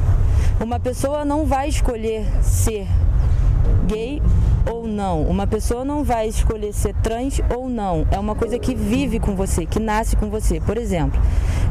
Uma 0.59 0.79
pessoa 0.79 1.25
não 1.25 1.45
vai 1.45 1.69
escolher 1.69 2.25
ser 2.41 2.87
gay 3.87 4.21
ou 4.69 4.87
não. 4.87 5.23
Uma 5.23 5.47
pessoa 5.47 5.83
não 5.83 6.03
vai 6.03 6.27
escolher 6.27 6.73
ser 6.73 6.93
trans 6.95 7.41
ou 7.55 7.69
não. 7.69 8.07
É 8.11 8.19
uma 8.19 8.35
coisa 8.35 8.57
que 8.59 8.75
vive 8.75 9.19
com 9.19 9.35
você, 9.35 9.65
que 9.65 9.79
nasce 9.79 10.15
com 10.15 10.29
você. 10.29 10.59
Por 10.61 10.77
exemplo, 10.77 11.19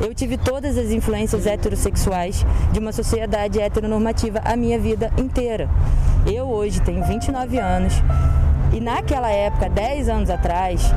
eu 0.01 0.15
tive 0.15 0.37
todas 0.37 0.77
as 0.77 0.91
influências 0.91 1.47
heterossexuais 1.47 2.45
de 2.73 2.79
uma 2.79 2.93
sociedade 2.93 3.61
heteronormativa 3.61 4.41
a 4.45 4.57
minha 4.57 4.79
vida 4.79 5.13
inteira. 5.17 5.69
Eu 6.27 6.49
hoje 6.49 6.81
tenho 6.81 7.05
29 7.05 7.59
anos 7.59 7.95
e 8.73 8.81
naquela 8.81 9.31
época, 9.31 9.69
10 9.69 10.09
anos 10.09 10.31
atrás, 10.31 10.95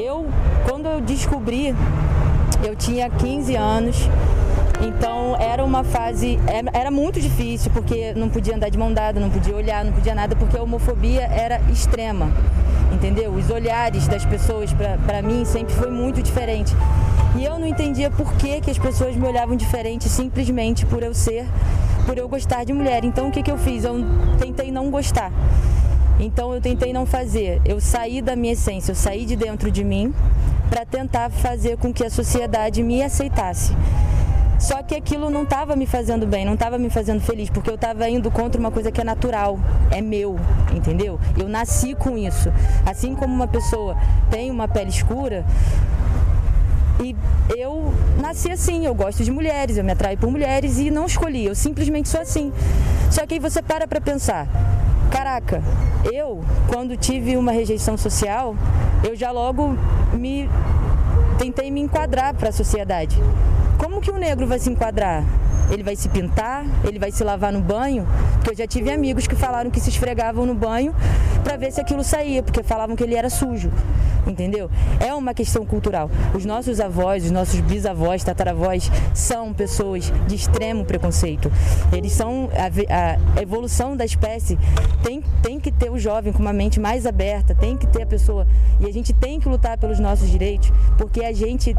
eu, 0.00 0.26
quando 0.68 0.86
eu 0.86 1.00
descobri, 1.00 1.74
eu 2.62 2.76
tinha 2.76 3.08
15 3.08 3.56
anos 3.56 4.08
então 4.80 5.36
era 5.38 5.64
uma 5.64 5.82
fase, 5.82 6.38
era 6.72 6.90
muito 6.90 7.20
difícil, 7.20 7.70
porque 7.72 8.12
não 8.14 8.28
podia 8.28 8.54
andar 8.54 8.68
de 8.68 8.78
mão 8.78 8.92
dada, 8.92 9.18
não 9.18 9.30
podia 9.30 9.54
olhar, 9.54 9.84
não 9.84 9.92
podia 9.92 10.14
nada, 10.14 10.36
porque 10.36 10.56
a 10.56 10.62
homofobia 10.62 11.22
era 11.22 11.60
extrema, 11.70 12.30
entendeu? 12.92 13.32
Os 13.32 13.50
olhares 13.50 14.06
das 14.06 14.24
pessoas 14.24 14.70
para 15.06 15.22
mim 15.22 15.44
sempre 15.44 15.74
foi 15.74 15.90
muito 15.90 16.22
diferente. 16.22 16.74
E 17.36 17.44
eu 17.44 17.58
não 17.58 17.66
entendia 17.66 18.10
por 18.10 18.32
que, 18.34 18.60
que 18.60 18.70
as 18.70 18.78
pessoas 18.78 19.14
me 19.14 19.26
olhavam 19.26 19.56
diferente 19.56 20.08
simplesmente 20.08 20.86
por 20.86 21.02
eu 21.02 21.14
ser, 21.14 21.46
por 22.06 22.16
eu 22.16 22.28
gostar 22.28 22.64
de 22.64 22.72
mulher. 22.72 23.04
Então 23.04 23.28
o 23.28 23.30
que, 23.30 23.42
que 23.42 23.50
eu 23.50 23.58
fiz? 23.58 23.84
Eu 23.84 24.04
tentei 24.38 24.70
não 24.70 24.90
gostar. 24.90 25.30
Então 26.18 26.54
eu 26.54 26.60
tentei 26.60 26.92
não 26.92 27.04
fazer. 27.04 27.60
Eu 27.64 27.78
saí 27.80 28.22
da 28.22 28.34
minha 28.34 28.54
essência, 28.54 28.92
eu 28.92 28.96
saí 28.96 29.26
de 29.26 29.36
dentro 29.36 29.70
de 29.70 29.84
mim 29.84 30.14
para 30.70 30.84
tentar 30.84 31.30
fazer 31.30 31.76
com 31.76 31.92
que 31.92 32.04
a 32.04 32.10
sociedade 32.10 32.82
me 32.82 33.02
aceitasse. 33.02 33.74
Só 34.58 34.82
que 34.82 34.94
aquilo 34.94 35.30
não 35.30 35.42
estava 35.42 35.76
me 35.76 35.86
fazendo 35.86 36.26
bem, 36.26 36.44
não 36.44 36.54
estava 36.54 36.78
me 36.78 36.88
fazendo 36.88 37.20
feliz, 37.20 37.50
porque 37.50 37.70
eu 37.70 37.74
estava 37.74 38.08
indo 38.08 38.30
contra 38.30 38.58
uma 38.58 38.70
coisa 38.70 38.90
que 38.90 39.00
é 39.00 39.04
natural, 39.04 39.58
é 39.90 40.00
meu, 40.00 40.36
entendeu? 40.74 41.20
Eu 41.36 41.48
nasci 41.48 41.94
com 41.94 42.16
isso. 42.16 42.50
Assim 42.84 43.14
como 43.14 43.34
uma 43.34 43.46
pessoa 43.46 43.96
tem 44.30 44.50
uma 44.50 44.66
pele 44.66 44.90
escura, 44.90 45.44
e 47.02 47.14
eu 47.54 47.92
nasci 48.20 48.50
assim, 48.50 48.86
eu 48.86 48.94
gosto 48.94 49.22
de 49.22 49.30
mulheres, 49.30 49.76
eu 49.76 49.84
me 49.84 49.92
atraio 49.92 50.16
por 50.16 50.30
mulheres 50.30 50.78
e 50.78 50.90
não 50.90 51.04
escolhi, 51.04 51.44
eu 51.44 51.54
simplesmente 51.54 52.08
sou 52.08 52.20
assim. 52.20 52.52
Só 53.10 53.26
que 53.26 53.34
aí 53.34 53.40
você 53.40 53.60
para 53.60 53.86
para 53.86 54.00
pensar, 54.00 54.48
caraca, 55.10 55.62
eu 56.10 56.42
quando 56.72 56.96
tive 56.96 57.36
uma 57.36 57.52
rejeição 57.52 57.96
social, 57.96 58.56
eu 59.04 59.14
já 59.14 59.30
logo 59.30 59.76
me 60.14 60.48
tentei 61.38 61.70
me 61.70 61.80
enquadrar 61.80 62.34
para 62.34 62.48
a 62.48 62.52
sociedade. 62.52 63.20
Como 63.78 64.00
que 64.00 64.10
o 64.10 64.16
negro 64.16 64.46
vai 64.46 64.58
se 64.58 64.70
enquadrar? 64.70 65.24
Ele 65.70 65.82
vai 65.82 65.96
se 65.96 66.08
pintar? 66.08 66.64
Ele 66.84 66.98
vai 66.98 67.10
se 67.10 67.24
lavar 67.24 67.52
no 67.52 67.60
banho? 67.60 68.06
Porque 68.34 68.50
eu 68.50 68.56
já 68.56 68.66
tive 68.66 68.90
amigos 68.90 69.26
que 69.26 69.34
falaram 69.34 69.70
que 69.70 69.80
se 69.80 69.90
esfregavam 69.90 70.46
no 70.46 70.54
banho 70.54 70.94
para 71.42 71.56
ver 71.56 71.72
se 71.72 71.80
aquilo 71.80 72.04
saía, 72.04 72.42
porque 72.42 72.62
falavam 72.62 72.94
que 72.94 73.02
ele 73.02 73.14
era 73.14 73.28
sujo. 73.28 73.70
Entendeu? 74.26 74.70
É 74.98 75.14
uma 75.14 75.34
questão 75.34 75.64
cultural. 75.64 76.10
Os 76.34 76.44
nossos 76.44 76.80
avós, 76.80 77.24
os 77.24 77.30
nossos 77.30 77.60
bisavós, 77.60 78.24
tataravós 78.24 78.90
são 79.14 79.52
pessoas 79.52 80.12
de 80.26 80.34
extremo 80.34 80.84
preconceito. 80.84 81.50
Eles 81.92 82.12
são 82.12 82.48
a, 82.54 83.36
a 83.38 83.42
evolução 83.42 83.96
da 83.96 84.04
espécie 84.04 84.58
tem, 85.02 85.22
tem 85.42 85.60
que 85.60 85.70
ter 85.70 85.90
o 85.90 85.98
jovem 85.98 86.32
com 86.32 86.40
uma 86.40 86.52
mente 86.52 86.80
mais 86.80 87.06
aberta, 87.06 87.54
tem 87.54 87.76
que 87.76 87.86
ter 87.86 88.02
a 88.02 88.06
pessoa 88.06 88.46
e 88.80 88.86
a 88.86 88.92
gente 88.92 89.12
tem 89.12 89.38
que 89.38 89.48
lutar 89.48 89.78
pelos 89.78 90.00
nossos 90.00 90.28
direitos, 90.28 90.72
porque 90.98 91.24
a 91.24 91.32
gente 91.32 91.74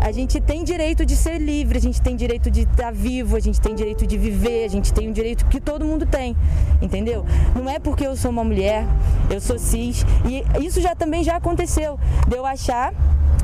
a 0.00 0.12
gente 0.12 0.40
tem 0.40 0.64
direito 0.64 1.04
de 1.04 1.16
ser 1.16 1.38
livre, 1.38 1.78
a 1.78 1.80
gente 1.80 2.00
tem 2.00 2.14
direito 2.14 2.50
de 2.50 2.62
estar 2.62 2.92
vivo, 2.92 3.36
a 3.36 3.40
gente 3.40 3.60
tem 3.60 3.74
direito 3.74 4.06
de 4.06 4.16
viver, 4.16 4.64
a 4.64 4.68
gente 4.68 4.92
tem 4.92 5.08
um 5.08 5.12
direito 5.12 5.44
que 5.46 5.60
todo 5.60 5.84
mundo 5.84 6.06
tem, 6.06 6.36
entendeu? 6.80 7.24
Não 7.54 7.68
é 7.68 7.78
porque 7.78 8.06
eu 8.06 8.16
sou 8.16 8.30
uma 8.30 8.44
mulher, 8.44 8.84
eu 9.30 9.40
sou 9.40 9.58
cis, 9.58 10.04
e 10.24 10.44
isso 10.64 10.80
já 10.80 10.94
também 10.94 11.24
já 11.24 11.36
aconteceu, 11.36 11.98
de 12.26 12.36
eu 12.36 12.46
achar 12.46 12.94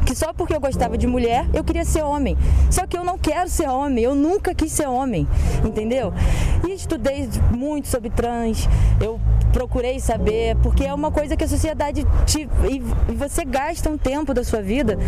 que 0.04 0.14
só 0.14 0.32
porque 0.32 0.54
eu 0.54 0.60
gostava 0.60 0.96
de 0.98 1.06
mulher 1.06 1.46
eu 1.52 1.64
queria 1.64 1.84
ser 1.84 2.02
homem. 2.02 2.36
Só 2.70 2.86
que 2.86 2.96
eu 2.96 3.04
não 3.04 3.18
quero 3.18 3.48
ser 3.48 3.68
homem, 3.68 4.04
eu 4.04 4.14
nunca 4.14 4.54
quis 4.54 4.72
ser 4.72 4.88
homem, 4.88 5.26
entendeu? 5.64 6.12
E 6.66 6.72
estudei 6.72 7.28
muito 7.50 7.88
sobre 7.88 8.10
trans, 8.10 8.68
eu 9.00 9.20
procurei 9.52 10.00
saber, 10.00 10.56
porque 10.56 10.84
é 10.84 10.92
uma 10.92 11.10
coisa 11.10 11.36
que 11.36 11.44
a 11.44 11.48
sociedade 11.48 12.04
te. 12.26 12.48
E 12.68 12.80
você 13.14 13.44
gasta 13.44 13.88
um 13.88 13.96
tempo 13.96 14.34
da 14.34 14.42
sua 14.42 14.60
vida 14.60 14.98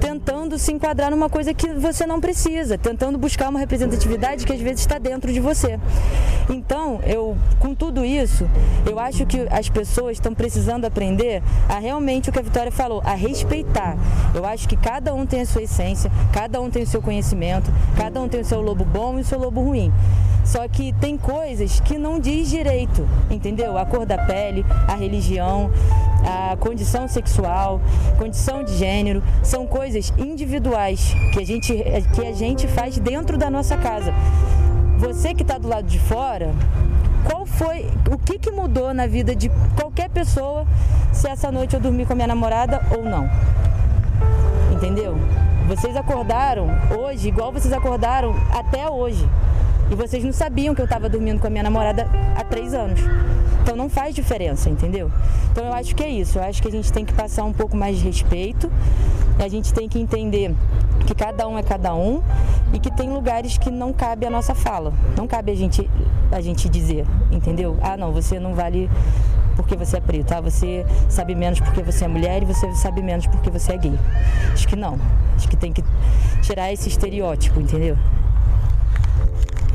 tentando 0.00 0.58
se 0.58 0.72
enquadrar 0.72 1.10
numa 1.10 1.28
coisa 1.28 1.54
que 1.54 1.72
você 1.72 2.06
não 2.06 2.20
precisa, 2.20 2.76
tentando 2.76 3.18
buscar 3.18 3.48
uma 3.48 3.58
representatividade 3.58 4.44
que 4.46 4.52
às 4.52 4.60
vezes 4.60 4.80
está 4.80 4.98
dentro 4.98 5.32
de 5.32 5.40
você. 5.40 5.78
Então, 6.48 7.00
eu, 7.06 7.36
com 7.58 7.74
tudo 7.74 8.04
isso, 8.04 8.48
eu 8.88 8.98
acho 8.98 9.24
que 9.24 9.46
as 9.50 9.68
pessoas 9.68 10.16
estão 10.16 10.34
precisando 10.34 10.84
aprender 10.84 11.42
a 11.68 11.78
realmente 11.78 12.28
o 12.28 12.32
que 12.32 12.38
a 12.38 12.42
Vitória 12.42 12.70
falou, 12.70 13.02
a 13.04 13.14
respeitar. 13.14 13.96
Eu 14.34 14.44
acho 14.44 14.68
que 14.68 14.76
cada 14.76 15.14
um 15.14 15.24
tem 15.24 15.42
a 15.42 15.46
sua 15.46 15.62
essência, 15.62 16.10
cada 16.32 16.60
um 16.60 16.68
tem 16.68 16.82
o 16.82 16.86
seu 16.86 17.00
conhecimento, 17.00 17.70
cada 17.96 18.20
um 18.20 18.28
tem 18.28 18.40
o 18.40 18.44
seu 18.44 18.60
lobo 18.60 18.84
bom 18.84 19.16
e 19.16 19.20
o 19.20 19.24
seu 19.24 19.38
lobo 19.38 19.62
ruim. 19.62 19.92
Só 20.44 20.66
que 20.68 20.92
tem 20.94 21.16
coisas 21.16 21.80
que 21.80 21.96
não 21.96 22.18
diz 22.18 22.50
direito, 22.50 23.08
entendeu? 23.30 23.78
A 23.78 23.86
cor 23.86 24.04
da 24.04 24.18
pele, 24.18 24.66
a 24.88 24.94
religião, 24.94 25.70
a 26.24 26.56
condição 26.56 27.08
sexual, 27.08 27.80
condição 28.18 28.62
de 28.62 28.76
gênero, 28.76 29.22
são 29.42 29.66
coisas 29.66 30.12
individuais 30.18 31.14
que 31.32 31.38
a 31.38 31.46
gente, 31.46 31.72
que 32.12 32.26
a 32.26 32.32
gente 32.32 32.66
faz 32.66 32.98
dentro 32.98 33.38
da 33.38 33.48
nossa 33.48 33.76
casa. 33.76 34.12
Você 34.98 35.32
que 35.32 35.42
está 35.42 35.58
do 35.58 35.68
lado 35.68 35.86
de 35.86 35.98
fora, 35.98 36.52
qual 37.24 37.46
foi, 37.46 37.88
o 38.10 38.18
que, 38.18 38.38
que 38.38 38.50
mudou 38.50 38.92
na 38.92 39.06
vida 39.06 39.34
de 39.34 39.50
qualquer 39.76 40.10
pessoa 40.10 40.66
se 41.12 41.28
essa 41.28 41.50
noite 41.50 41.74
eu 41.74 41.80
dormir 41.80 42.06
com 42.06 42.12
a 42.12 42.16
minha 42.16 42.28
namorada 42.28 42.82
ou 42.96 43.04
não? 43.04 43.30
Entendeu? 44.94 45.16
Vocês 45.66 45.96
acordaram 45.96 46.68
hoje 46.96 47.26
igual 47.26 47.50
vocês 47.50 47.72
acordaram 47.72 48.32
até 48.52 48.88
hoje. 48.88 49.28
E 49.90 49.94
vocês 49.96 50.22
não 50.22 50.32
sabiam 50.32 50.72
que 50.72 50.80
eu 50.80 50.84
estava 50.84 51.08
dormindo 51.08 51.40
com 51.40 51.48
a 51.48 51.50
minha 51.50 51.64
namorada 51.64 52.08
há 52.36 52.44
três 52.44 52.72
anos. 52.72 53.00
Então 53.60 53.74
não 53.74 53.90
faz 53.90 54.14
diferença, 54.14 54.70
entendeu? 54.70 55.10
Então 55.50 55.64
eu 55.64 55.72
acho 55.72 55.96
que 55.96 56.04
é 56.04 56.08
isso. 56.08 56.38
Eu 56.38 56.44
acho 56.44 56.62
que 56.62 56.68
a 56.68 56.70
gente 56.70 56.92
tem 56.92 57.04
que 57.04 57.12
passar 57.12 57.42
um 57.42 57.52
pouco 57.52 57.76
mais 57.76 57.98
de 57.98 58.04
respeito. 58.04 58.70
A 59.40 59.48
gente 59.48 59.74
tem 59.74 59.88
que 59.88 59.98
entender 59.98 60.54
que 61.08 61.12
cada 61.12 61.48
um 61.48 61.58
é 61.58 61.62
cada 61.64 61.92
um 61.92 62.22
e 62.72 62.78
que 62.78 62.88
tem 62.88 63.12
lugares 63.12 63.58
que 63.58 63.72
não 63.72 63.92
cabe 63.92 64.26
a 64.26 64.30
nossa 64.30 64.54
fala. 64.54 64.92
Não 65.16 65.26
cabe 65.26 65.50
a 65.50 65.56
gente, 65.56 65.90
a 66.30 66.40
gente 66.40 66.68
dizer, 66.68 67.04
entendeu? 67.32 67.76
Ah, 67.82 67.96
não, 67.96 68.12
você 68.12 68.38
não 68.38 68.54
vale 68.54 68.88
porque 69.54 69.76
você 69.76 69.96
é 69.98 70.00
preto, 70.00 70.32
ah, 70.32 70.40
você 70.40 70.84
sabe 71.08 71.34
menos 71.34 71.60
porque 71.60 71.82
você 71.82 72.04
é 72.04 72.08
mulher 72.08 72.42
e 72.42 72.44
você 72.46 72.72
sabe 72.74 73.02
menos 73.02 73.26
porque 73.26 73.50
você 73.50 73.72
é 73.72 73.78
gay. 73.78 73.98
Acho 74.52 74.68
que 74.68 74.76
não. 74.76 74.98
Acho 75.36 75.48
que 75.48 75.56
tem 75.56 75.72
que 75.72 75.82
tirar 76.42 76.72
esse 76.72 76.88
estereótipo, 76.88 77.60
entendeu? 77.60 77.96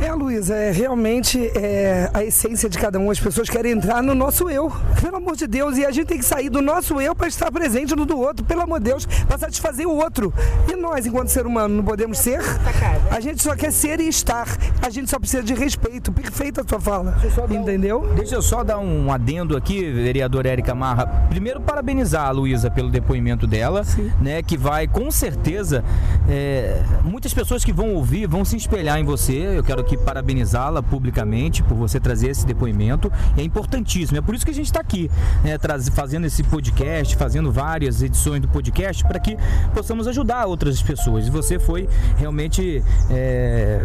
É, 0.02 0.14
Luísa, 0.14 0.56
é 0.56 0.72
realmente 0.72 1.52
é, 1.58 2.10
a 2.14 2.24
essência 2.24 2.70
de 2.70 2.78
cada 2.78 2.98
um. 2.98 3.12
As 3.12 3.20
pessoas 3.20 3.50
querem 3.50 3.74
entrar 3.74 4.02
no 4.02 4.16
nosso 4.16 4.50
eu, 4.50 4.72
pelo 5.02 5.18
amor 5.18 5.36
de 5.36 5.46
Deus. 5.46 5.78
E 5.78 5.86
a 5.86 5.92
gente 5.92 6.08
tem 6.08 6.18
que 6.18 6.26
sair 6.26 6.50
do 6.50 6.62
nosso 6.62 7.02
eu 7.02 7.14
para 7.14 7.28
estar 7.28 7.52
presente 7.52 7.94
no 7.96 8.06
do 8.06 8.18
outro, 8.18 8.46
pelo 8.46 8.62
amor 8.62 8.80
de 8.80 8.86
Deus, 8.86 9.06
para 9.06 9.38
satisfazer 9.38 9.86
o 9.86 9.96
outro. 9.96 10.34
E 10.72 10.76
nós, 10.76 11.06
enquanto 11.06 11.28
ser 11.28 11.46
humano, 11.46 11.76
não 11.76 11.84
podemos 11.84 12.18
ser? 12.18 12.40
A 13.12 13.20
gente 13.20 13.44
só 13.44 13.56
quer 13.56 13.72
ser 13.72 14.00
e 14.00 14.08
estar. 14.08 14.48
A 14.82 14.90
gente 14.90 15.10
só 15.10 15.20
precisa 15.20 15.44
de 15.44 15.54
respeito. 15.54 16.12
Perfeita 16.14 16.62
a 16.62 16.68
sua 16.68 16.80
fala. 16.80 17.18
Entendeu? 17.50 18.02
Um, 18.02 18.16
deixa 18.16 18.36
eu 18.36 18.42
só 18.42 18.64
dar 18.64 18.80
um 18.80 19.12
adendo 19.12 19.58
aqui, 19.58 19.92
vereadora 19.92 20.48
Érica 20.50 20.74
Marra. 20.74 21.28
Primeiro, 21.30 21.60
parabenizar 21.60 22.26
a 22.26 22.32
Luísa 22.32 22.72
pelo 22.72 22.90
depoimento 22.90 23.46
dela, 23.46 23.84
Sim. 23.84 24.10
né? 24.22 24.42
Que 24.42 24.58
vai, 24.58 24.88
com 24.88 25.12
certeza, 25.12 25.84
é, 26.30 26.82
muitas 27.04 27.34
pessoas 27.34 27.66
que 27.66 27.74
vão 27.74 27.94
ouvir 27.94 28.28
vão 28.28 28.46
se 28.46 28.56
espelhar 28.56 28.98
em 28.98 29.04
você. 29.04 29.58
Eu 29.58 29.64
quero 29.64 29.89
aqui 29.90 29.98
parabenizá-la 29.98 30.84
publicamente 30.84 31.64
por 31.64 31.76
você 31.76 32.00
trazer 32.00 32.30
esse 32.30 32.46
depoimento. 32.46 33.12
É 33.36 33.42
importantíssimo. 33.42 34.18
É 34.18 34.22
por 34.22 34.36
isso 34.36 34.46
que 34.46 34.52
a 34.52 34.54
gente 34.54 34.68
está 34.68 34.80
aqui, 34.80 35.10
né, 35.44 35.58
fazendo 35.92 36.26
esse 36.28 36.44
podcast, 36.44 37.16
fazendo 37.16 37.52
várias 37.52 38.04
edições 38.04 38.42
do 38.42 38.48
podcast 38.48 39.04
para 39.06 39.20
que 39.20 39.36
possamos 39.74 40.08
ajudar 40.08 40.46
outras 40.46 40.82
pessoas. 40.82 41.28
E 41.28 41.32
você 41.32 41.58
foi 41.58 41.90
realmente 42.18 42.84
é, 43.10 43.84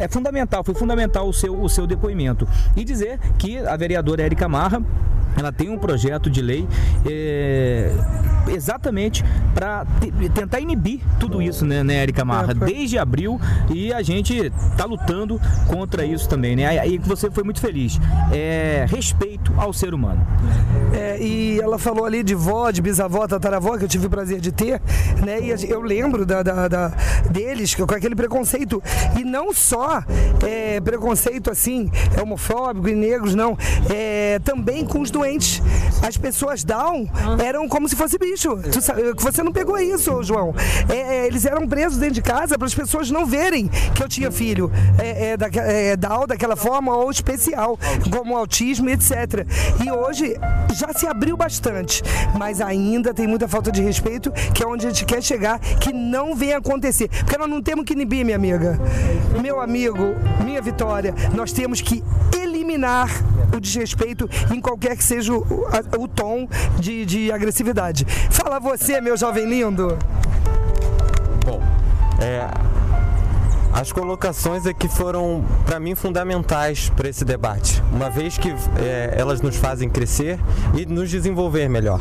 é 0.00 0.08
fundamental, 0.08 0.64
foi 0.64 0.74
fundamental 0.74 1.28
o 1.28 1.32
seu, 1.32 1.60
o 1.60 1.68
seu 1.68 1.86
depoimento. 1.86 2.48
E 2.76 2.84
dizer 2.84 3.20
que 3.38 3.58
a 3.58 3.76
vereadora 3.76 4.22
Érica 4.22 4.48
Marra 4.48 4.82
ela 5.36 5.52
tem 5.52 5.70
um 5.70 5.78
projeto 5.78 6.28
de 6.28 6.42
lei 6.42 6.66
é, 7.08 7.92
exatamente 8.48 9.24
para 9.54 9.86
tentar 10.34 10.60
inibir 10.60 11.00
tudo 11.18 11.40
isso, 11.40 11.64
né, 11.64 11.82
né 11.82 11.94
Érica 11.96 12.24
Marra? 12.24 12.52
É, 12.52 12.54
Desde 12.54 12.98
abril 12.98 13.40
e 13.72 13.92
a 13.92 14.02
gente 14.02 14.34
está 14.34 14.84
lutando 14.84 15.19
contra 15.66 16.04
isso 16.04 16.28
também, 16.28 16.56
né? 16.56 16.78
Aí 16.78 16.98
você 16.98 17.30
foi 17.30 17.44
muito 17.44 17.60
feliz. 17.60 17.98
É, 18.32 18.86
respeito 18.88 19.52
ao 19.56 19.72
ser 19.72 19.94
humano. 19.94 20.26
É, 20.92 21.20
e 21.20 21.60
ela 21.60 21.78
falou 21.78 22.04
ali 22.04 22.22
de 22.22 22.34
vó, 22.34 22.70
de 22.70 22.82
bisavó, 22.82 23.26
tataravó, 23.26 23.76
que 23.76 23.84
eu 23.84 23.88
tive 23.88 24.06
o 24.06 24.10
prazer 24.10 24.40
de 24.40 24.52
ter, 24.52 24.80
né? 25.24 25.40
E 25.40 25.70
eu 25.70 25.80
lembro 25.80 26.24
da, 26.24 26.42
da, 26.42 26.68
da 26.68 26.88
deles 27.30 27.74
com 27.74 27.84
aquele 27.84 28.14
preconceito. 28.14 28.82
E 29.18 29.24
não 29.24 29.52
só 29.52 30.02
é, 30.46 30.80
preconceito 30.80 31.50
assim, 31.50 31.90
homofóbico 32.20 32.88
e 32.88 32.94
negros, 32.94 33.34
não. 33.34 33.56
É, 33.88 34.38
também 34.44 34.84
com 34.84 35.00
os 35.00 35.10
doentes. 35.10 35.62
As 36.06 36.16
pessoas 36.16 36.64
down 36.64 37.08
eram 37.44 37.68
como 37.68 37.88
se 37.88 37.96
fosse 37.96 38.18
bicho. 38.18 38.56
Tu, 38.70 38.80
você 39.18 39.42
não 39.42 39.52
pegou 39.52 39.78
isso, 39.78 40.22
João. 40.22 40.54
É, 40.88 41.10
é, 41.10 41.26
eles 41.26 41.44
eram 41.44 41.66
presos 41.66 41.98
dentro 41.98 42.14
de 42.14 42.22
casa 42.22 42.56
para 42.56 42.66
as 42.66 42.74
pessoas 42.74 43.10
não 43.10 43.26
verem 43.26 43.68
que 43.94 44.02
eu 44.02 44.08
tinha 44.08 44.30
filho 44.30 44.70
é, 44.98 45.09
é, 45.10 45.36
da, 45.36 45.46
é, 45.46 45.96
down 45.96 46.26
daquela 46.26 46.56
forma 46.56 46.96
ou 46.96 47.10
especial, 47.10 47.78
como 48.10 48.36
autismo 48.36 48.88
etc. 48.90 49.46
E 49.84 49.90
hoje 49.90 50.36
já 50.74 50.92
se 50.92 51.06
abriu 51.06 51.36
bastante, 51.36 52.02
mas 52.38 52.60
ainda 52.60 53.12
tem 53.14 53.26
muita 53.26 53.48
falta 53.48 53.70
de 53.70 53.82
respeito, 53.82 54.30
que 54.54 54.62
é 54.62 54.66
onde 54.66 54.86
a 54.86 54.90
gente 54.90 55.04
quer 55.04 55.22
chegar, 55.22 55.58
que 55.58 55.92
não 55.92 56.34
vem 56.34 56.54
acontecer. 56.54 57.08
Porque 57.08 57.38
nós 57.38 57.48
não 57.48 57.62
temos 57.62 57.84
que 57.84 57.92
inibir, 57.92 58.24
minha 58.24 58.36
amiga. 58.36 58.78
Meu 59.40 59.60
amigo, 59.60 60.14
minha 60.44 60.60
vitória, 60.60 61.14
nós 61.34 61.52
temos 61.52 61.80
que 61.80 62.02
eliminar 62.36 63.08
o 63.54 63.60
desrespeito 63.60 64.28
em 64.52 64.60
qualquer 64.60 64.96
que 64.96 65.04
seja 65.04 65.32
o, 65.32 65.44
o 65.98 66.08
tom 66.08 66.48
de, 66.78 67.04
de 67.04 67.32
agressividade. 67.32 68.04
Fala 68.30 68.58
você, 68.58 69.00
meu 69.00 69.16
jovem 69.16 69.44
lindo. 69.44 69.98
Bom, 71.44 71.60
é, 72.20 72.46
as 73.72 73.92
colocações 73.92 74.66
aqui 74.66 74.88
foram, 74.88 75.44
para 75.64 75.78
mim, 75.78 75.94
fundamentais 75.94 76.90
para 76.90 77.08
esse 77.08 77.24
debate, 77.24 77.82
uma 77.92 78.10
vez 78.10 78.36
que 78.36 78.50
é, 78.50 79.14
elas 79.16 79.40
nos 79.40 79.56
fazem 79.56 79.88
crescer 79.88 80.38
e 80.76 80.84
nos 80.84 81.08
desenvolver 81.08 81.68
melhor. 81.68 82.00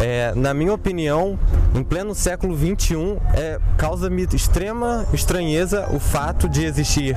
É, 0.00 0.32
na 0.34 0.54
minha 0.54 0.72
opinião, 0.72 1.38
em 1.74 1.82
pleno 1.82 2.14
século 2.14 2.56
XXI, 2.56 3.18
é, 3.34 3.58
causa-me 3.76 4.28
extrema 4.32 5.06
estranheza 5.12 5.88
o 5.92 5.98
fato 5.98 6.48
de 6.48 6.64
existir 6.64 7.16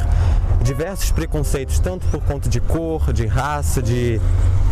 diversos 0.63 1.11
preconceitos, 1.11 1.79
tanto 1.79 2.05
por 2.07 2.21
conta 2.21 2.47
de 2.47 2.59
cor, 2.59 3.11
de 3.11 3.25
raça, 3.25 3.81
de, 3.81 4.19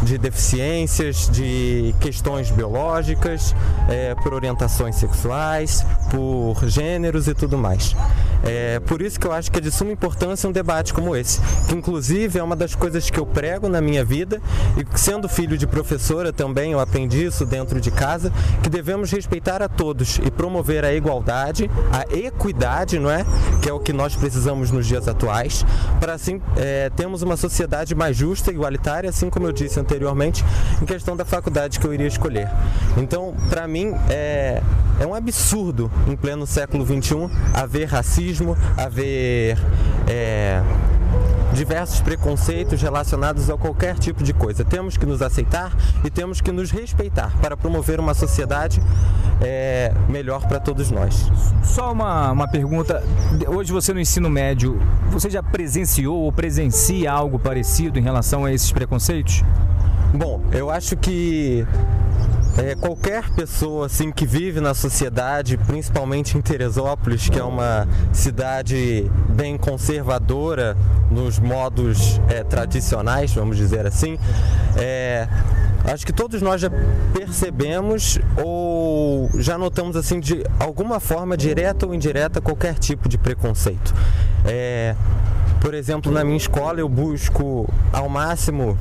de 0.04 0.18
deficiências, 0.18 1.30
de 1.30 1.94
questões 2.00 2.52
biológicas, 2.52 3.56
é, 3.88 4.16
por 4.16 4.34
orientações 4.34 4.96
sexuais, 4.96 5.86
por 6.12 6.68
gêneros 6.68 7.28
e 7.28 7.34
tudo 7.34 7.58
mais. 7.58 7.96
É 8.44 8.80
por 8.80 9.02
isso 9.02 9.20
que 9.20 9.28
eu 9.28 9.34
acho 9.34 9.52
que 9.52 9.58
é 9.58 9.62
de 9.62 9.70
suma 9.70 9.92
importância 9.92 10.48
um 10.48 10.52
debate 10.52 10.94
como 10.94 11.16
esse, 11.16 11.42
que 11.68 11.76
inclusive 11.76 12.40
é 12.40 12.44
uma 12.44 12.56
das 12.56 12.74
coisas 12.74 13.10
que 13.10 13.20
eu 13.20 13.26
prego 13.26 13.68
na 13.68 13.82
minha 13.82 14.04
vida 14.06 14.42
e 14.78 14.98
sendo 14.98 15.28
filho 15.28 15.58
de 15.58 15.68
professora 15.68 16.32
também 16.32 16.72
eu 16.72 16.80
aprendi 16.80 17.26
isso 17.26 17.46
dentro 17.46 17.82
de 17.82 17.92
casa, 17.92 18.32
que 18.64 18.70
devemos 18.70 19.12
respeitar 19.12 19.62
a 19.62 19.68
todos 19.68 20.20
e 20.24 20.32
promover 20.32 20.86
a 20.86 20.94
igualdade, 20.94 21.70
a 21.92 22.06
equidade, 22.16 22.98
não 22.98 23.12
é? 23.12 23.26
Que 23.62 23.70
é 23.70 23.74
o 23.74 23.80
que 23.80 23.92
nós 23.92 24.16
precisamos 24.16 24.72
nos 24.72 24.88
dias 24.88 25.08
atuais, 25.08 25.66
para 26.00 26.14
assim 26.14 26.42
é, 26.58 26.90
termos 26.90 27.22
uma 27.22 27.38
sociedade 27.38 27.96
mais 27.96 28.16
justa 28.16 28.52
e 28.52 28.54
igualitária, 28.54 29.10
assim 29.10 29.30
como 29.30 29.48
eu 29.48 29.52
disse 29.52 29.80
anteriormente, 29.80 30.44
em 30.82 30.86
questão 30.86 31.16
da 31.16 31.26
faculdade 31.26 31.80
que 31.80 31.86
eu 31.86 31.94
iria 31.94 32.08
escolher. 32.08 32.50
Então, 32.98 33.36
para 33.50 33.68
mim, 33.68 33.94
é, 34.10 34.62
é 35.00 35.06
um 35.06 35.14
absurdo 35.14 35.92
em 36.08 36.16
pleno 36.16 36.46
século 36.46 36.86
XXI 36.86 37.30
haver 37.54 37.88
racismo, 37.88 38.58
haver. 38.78 39.58
É, 40.08 40.62
diversos 41.54 42.00
preconceitos 42.02 42.82
relacionados 42.82 43.50
a 43.50 43.58
qualquer 43.58 43.98
tipo 43.98 44.24
de 44.24 44.34
coisa. 44.34 44.64
Temos 44.64 44.98
que 44.98 45.06
nos 45.06 45.22
aceitar 45.22 45.72
e 46.04 46.10
temos 46.10 46.42
que 46.42 46.52
nos 46.52 46.72
respeitar 46.72 47.36
para 47.42 47.58
promover 47.58 48.00
uma 48.00 48.14
sociedade 48.14 48.82
é, 49.42 49.94
melhor 50.08 50.48
para 50.48 50.60
todos 50.60 50.92
nós. 50.92 51.30
Só 51.64 51.92
uma, 51.92 52.32
uma 52.32 52.48
pergunta. 52.48 53.04
Hoje 53.48 53.72
você 53.72 53.94
no 53.94 54.00
ensino 54.00 54.30
médio, 54.30 54.80
você 55.12 55.30
já 55.30 55.42
presenciou 55.42 56.22
ou 56.22 56.32
presencia 56.32 57.12
algo 57.12 57.40
parecido 57.40 58.00
em 58.00 58.02
relação 58.02 58.46
a 58.46 58.54
esses 58.54 58.72
preconceitos? 58.72 59.44
Bom, 60.14 60.42
eu 60.52 60.70
acho 60.70 60.98
que 60.98 61.66
é, 62.60 62.76
qualquer 62.76 63.30
pessoa 63.32 63.86
assim 63.86 64.12
que 64.12 64.26
vive 64.26 64.60
na 64.60 64.74
sociedade, 64.74 65.58
principalmente 65.58 66.38
em 66.38 66.42
Teresópolis, 66.42 67.30
que 67.30 67.40
é 67.40 67.44
uma 67.44 67.88
cidade 68.12 69.10
bem 69.30 69.58
conservadora 69.58 70.76
nos 71.10 71.40
modos 71.40 72.20
é, 72.30 72.44
tradicionais, 72.44 73.34
vamos 73.34 73.56
dizer 73.56 73.88
assim, 73.88 74.20
é, 74.78 75.28
acho 75.86 76.06
que 76.06 76.12
todos 76.12 76.42
nós 76.42 76.60
já 76.60 76.70
percebemos 77.14 78.20
ou 78.44 79.30
já 79.36 79.58
notamos 79.58 79.96
assim 79.96 80.20
de 80.20 80.44
alguma 80.60 81.00
forma 81.00 81.38
direta 81.38 81.86
ou 81.88 81.96
indireta 81.96 82.42
qualquer 82.42 82.76
tipo 82.76 83.08
de 83.08 83.18
preconceito. 83.18 83.94
É, 84.46 84.96
por 85.62 85.74
exemplo, 85.74 86.12
na 86.12 86.24
minha 86.24 86.38
escola 86.38 86.80
eu 86.80 86.90
busco 86.90 87.72
ao 87.92 88.10
máximo 88.10 88.78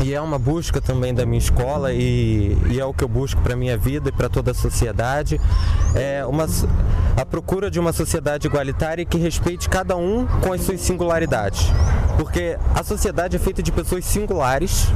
e 0.00 0.14
é 0.14 0.20
uma 0.20 0.38
busca 0.38 0.80
também 0.80 1.12
da 1.12 1.26
minha 1.26 1.38
escola 1.38 1.92
e, 1.92 2.56
e 2.70 2.78
é 2.78 2.84
o 2.84 2.94
que 2.94 3.02
eu 3.02 3.08
busco 3.08 3.40
para 3.40 3.56
minha 3.56 3.76
vida 3.76 4.10
e 4.10 4.12
para 4.12 4.28
toda 4.28 4.52
a 4.52 4.54
sociedade. 4.54 5.40
É 5.94 6.24
uma 6.24 6.46
a 7.16 7.26
procura 7.26 7.70
de 7.70 7.80
uma 7.80 7.92
sociedade 7.92 8.46
igualitária 8.46 9.04
que 9.04 9.18
respeite 9.18 9.68
cada 9.68 9.96
um 9.96 10.26
com 10.40 10.52
as 10.52 10.60
suas 10.60 10.80
singularidades. 10.80 11.66
Porque 12.16 12.56
a 12.74 12.84
sociedade 12.84 13.36
é 13.36 13.38
feita 13.38 13.62
de 13.62 13.72
pessoas 13.72 14.04
singulares 14.04 14.86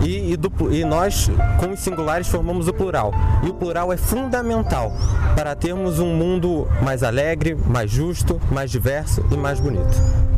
e, 0.00 0.32
e, 0.32 0.36
do, 0.36 0.50
e 0.72 0.84
nós 0.84 1.30
com 1.58 1.72
os 1.72 1.80
singulares 1.80 2.26
formamos 2.28 2.66
o 2.66 2.72
plural. 2.72 3.12
E 3.44 3.48
o 3.48 3.54
plural 3.54 3.92
é 3.92 3.96
fundamental 3.96 4.92
para 5.36 5.54
termos 5.54 6.00
um 6.00 6.14
mundo 6.14 6.68
mais 6.82 7.02
alegre 7.02 7.54
mais 7.54 7.90
justo 7.90 8.40
mais 8.50 8.70
diverso 8.70 9.24
e 9.30 9.36
mais 9.36 9.60
bonito 9.60 10.37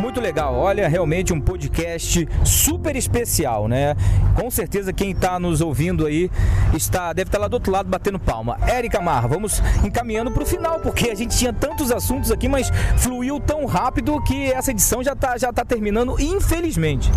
muito 0.00 0.20
legal. 0.20 0.54
Olha, 0.54 0.88
realmente 0.88 1.32
um 1.32 1.40
podcast 1.40 2.26
super 2.44 2.96
especial, 2.96 3.68
né? 3.68 3.94
Com 4.34 4.50
certeza 4.50 4.92
quem 4.92 5.10
está 5.10 5.38
nos 5.38 5.60
ouvindo 5.60 6.06
aí 6.06 6.30
está 6.74 7.12
deve 7.12 7.28
estar 7.28 7.38
tá 7.38 7.42
lá 7.42 7.48
do 7.48 7.54
outro 7.54 7.70
lado 7.70 7.88
batendo 7.88 8.18
palma. 8.18 8.58
Érica 8.66 9.00
Mar, 9.00 9.28
vamos 9.28 9.62
encaminhando 9.84 10.30
para 10.30 10.42
o 10.42 10.46
final, 10.46 10.80
porque 10.80 11.10
a 11.10 11.14
gente 11.14 11.36
tinha 11.36 11.52
tantos 11.52 11.92
assuntos 11.92 12.32
aqui, 12.32 12.48
mas 12.48 12.70
fluiu 12.96 13.38
tão 13.38 13.66
rápido 13.66 14.20
que 14.22 14.50
essa 14.50 14.70
edição 14.70 15.02
já 15.02 15.12
está 15.12 15.36
já 15.36 15.52
tá 15.52 15.64
terminando, 15.64 16.16
infelizmente. 16.18 17.10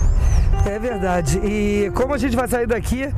É 0.65 0.77
verdade. 0.77 1.39
E 1.43 1.91
como 1.95 2.13
a 2.13 2.17
gente 2.17 2.35
vai 2.35 2.47
sair 2.47 2.67
daqui 2.67 3.09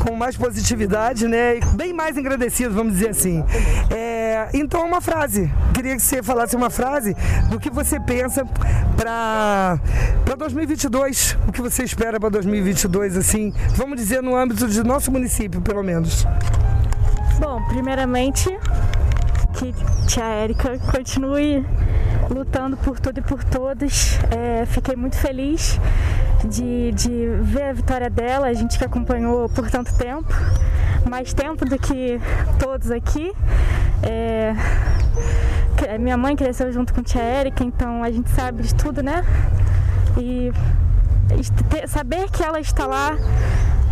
com 0.00 0.16
mais 0.16 0.36
positividade, 0.36 1.28
né? 1.28 1.58
E 1.58 1.64
bem 1.76 1.92
mais 1.92 2.16
agradecido, 2.16 2.74
vamos 2.74 2.94
dizer 2.94 3.10
assim. 3.10 3.44
É, 3.90 4.19
então, 4.52 4.86
uma 4.86 5.00
frase. 5.00 5.50
Queria 5.74 5.96
que 5.96 6.02
você 6.02 6.22
falasse 6.22 6.56
uma 6.56 6.70
frase 6.70 7.16
do 7.48 7.58
que 7.58 7.70
você 7.70 7.98
pensa 8.00 8.44
para 8.96 9.78
2022. 10.38 11.36
O 11.48 11.52
que 11.52 11.60
você 11.60 11.82
espera 11.82 12.18
para 12.18 12.28
2022, 12.30 13.16
assim, 13.16 13.52
vamos 13.74 13.96
dizer, 13.96 14.22
no 14.22 14.36
âmbito 14.36 14.66
do 14.66 14.84
nosso 14.84 15.10
município, 15.10 15.60
pelo 15.60 15.82
menos. 15.82 16.26
Bom, 17.38 17.62
primeiramente, 17.68 18.48
que 19.54 19.74
tia 20.06 20.24
Érica 20.24 20.78
continue 20.90 21.64
lutando 22.30 22.76
por 22.76 23.00
tudo 23.00 23.18
e 23.18 23.22
por 23.22 23.42
todos. 23.44 24.18
É, 24.30 24.64
fiquei 24.66 24.96
muito 24.96 25.16
feliz 25.16 25.78
de, 26.44 26.92
de 26.92 27.26
ver 27.42 27.64
a 27.64 27.72
vitória 27.72 28.10
dela, 28.10 28.46
a 28.46 28.54
gente 28.54 28.78
que 28.78 28.84
acompanhou 28.84 29.48
por 29.48 29.70
tanto 29.70 29.92
tempo, 29.94 30.32
mais 31.08 31.32
tempo 31.32 31.64
do 31.64 31.78
que 31.78 32.20
todos 32.58 32.90
aqui. 32.90 33.32
É, 34.02 34.54
minha 35.98 36.16
mãe 36.16 36.36
cresceu 36.36 36.72
junto 36.72 36.92
com 36.92 37.00
a 37.00 37.04
tia 37.04 37.22
Érica, 37.22 37.64
então 37.64 38.02
a 38.02 38.10
gente 38.10 38.30
sabe 38.30 38.62
de 38.62 38.74
tudo, 38.74 39.02
né? 39.02 39.24
E 40.18 40.52
saber 41.86 42.30
que 42.30 42.42
ela 42.42 42.60
está 42.60 42.86
lá 42.86 43.16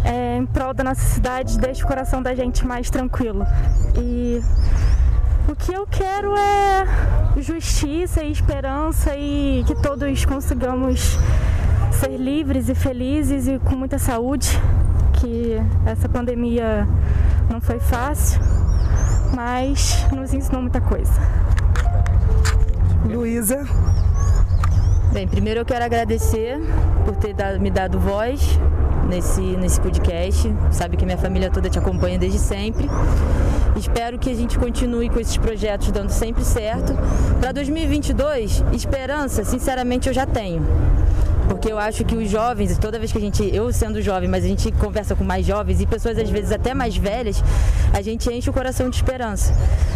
é, 0.05 0.37
em 0.37 0.47
prol 0.47 0.75
da 0.75 0.85
nossa 0.85 1.01
cidade 1.01 1.59
deixa 1.59 1.85
o 1.85 1.87
coração 1.87 2.23
da 2.23 2.35
gente 2.35 2.67
mais 2.67 2.91
tranquilo. 2.91 3.47
E 3.97 4.43
O 5.49 5.57
que 5.57 5.73
eu 5.73 5.87
quero 5.87 6.37
é 6.37 6.85
justiça 7.39 8.23
e 8.23 8.31
esperança 8.31 9.17
e 9.17 9.65
que 9.67 9.75
todos 9.75 10.27
consigamos 10.27 11.19
ser 11.91 12.19
livres 12.19 12.69
e 12.69 12.75
felizes 12.75 13.49
e 13.49 13.59
com 13.59 13.75
muita 13.75 13.99
saúde. 13.99 14.61
Que 15.21 15.57
essa 15.87 16.09
pandemia 16.09 16.87
não 17.51 17.61
foi 17.61 17.81
fácil, 17.81 18.41
mas 19.35 20.07
nos 20.13 20.33
ensinou 20.33 20.63
muita 20.63 20.81
coisa. 20.81 21.13
Luísa. 23.05 23.67
Bem, 25.13 25.27
primeiro 25.27 25.61
eu 25.61 25.65
quero 25.65 25.85
agradecer 25.85 26.61
por 27.05 27.17
ter 27.17 27.35
dado, 27.35 27.59
me 27.59 27.71
dado 27.71 27.99
voz 27.99 28.59
nesse, 29.09 29.41
nesse 29.41 29.81
podcast. 29.81 30.55
Sabe 30.71 30.97
que 30.97 31.05
minha 31.05 31.19
família 31.19 31.51
toda 31.51 31.69
te 31.69 31.79
acompanha 31.79 32.19
desde 32.19 32.39
sempre. 32.39 32.89
Espero 33.77 34.19
que 34.19 34.31
a 34.31 34.35
gente 34.35 34.59
continue 34.59 35.09
com 35.09 35.19
esses 35.19 35.37
projetos 35.37 35.91
dando 35.91 36.11
sempre 36.11 36.45
certo. 36.45 36.93
Para 37.41 37.53
2022, 37.53 38.63
esperança, 38.73 39.45
sinceramente, 39.45 40.09
eu 40.09 40.15
já 40.15 40.27
tenho 40.27 40.63
porque 41.59 41.73
eu 41.73 41.79
acho 41.79 42.05
que 42.05 42.15
os 42.15 42.31
jovens, 42.31 42.79
toda 42.79 43.01
vez 43.01 43.11
que 43.11 43.19
a 43.19 43.21
gente, 43.21 43.43
eu 43.53 43.73
sendo 43.73 44.01
jovem, 44.01 44.29
mas 44.29 44.45
a 44.45 44.49
gente 44.49 44.71
conversa 44.71 45.17
com 45.17 45.25
mais 45.25 45.45
jovens 45.45 45.81
e 45.81 45.87
pessoas 45.87 46.17
às 46.17 46.31
vezes 46.31 46.53
até 46.53 46.73
mais 46.73 46.97
velhas, 46.97 47.43
a 47.93 48.01
gente 48.01 48.33
enche 48.33 48.49
o 48.49 48.53
coração 48.53 48.89
de 48.89 48.95
esperança. 48.95 49.53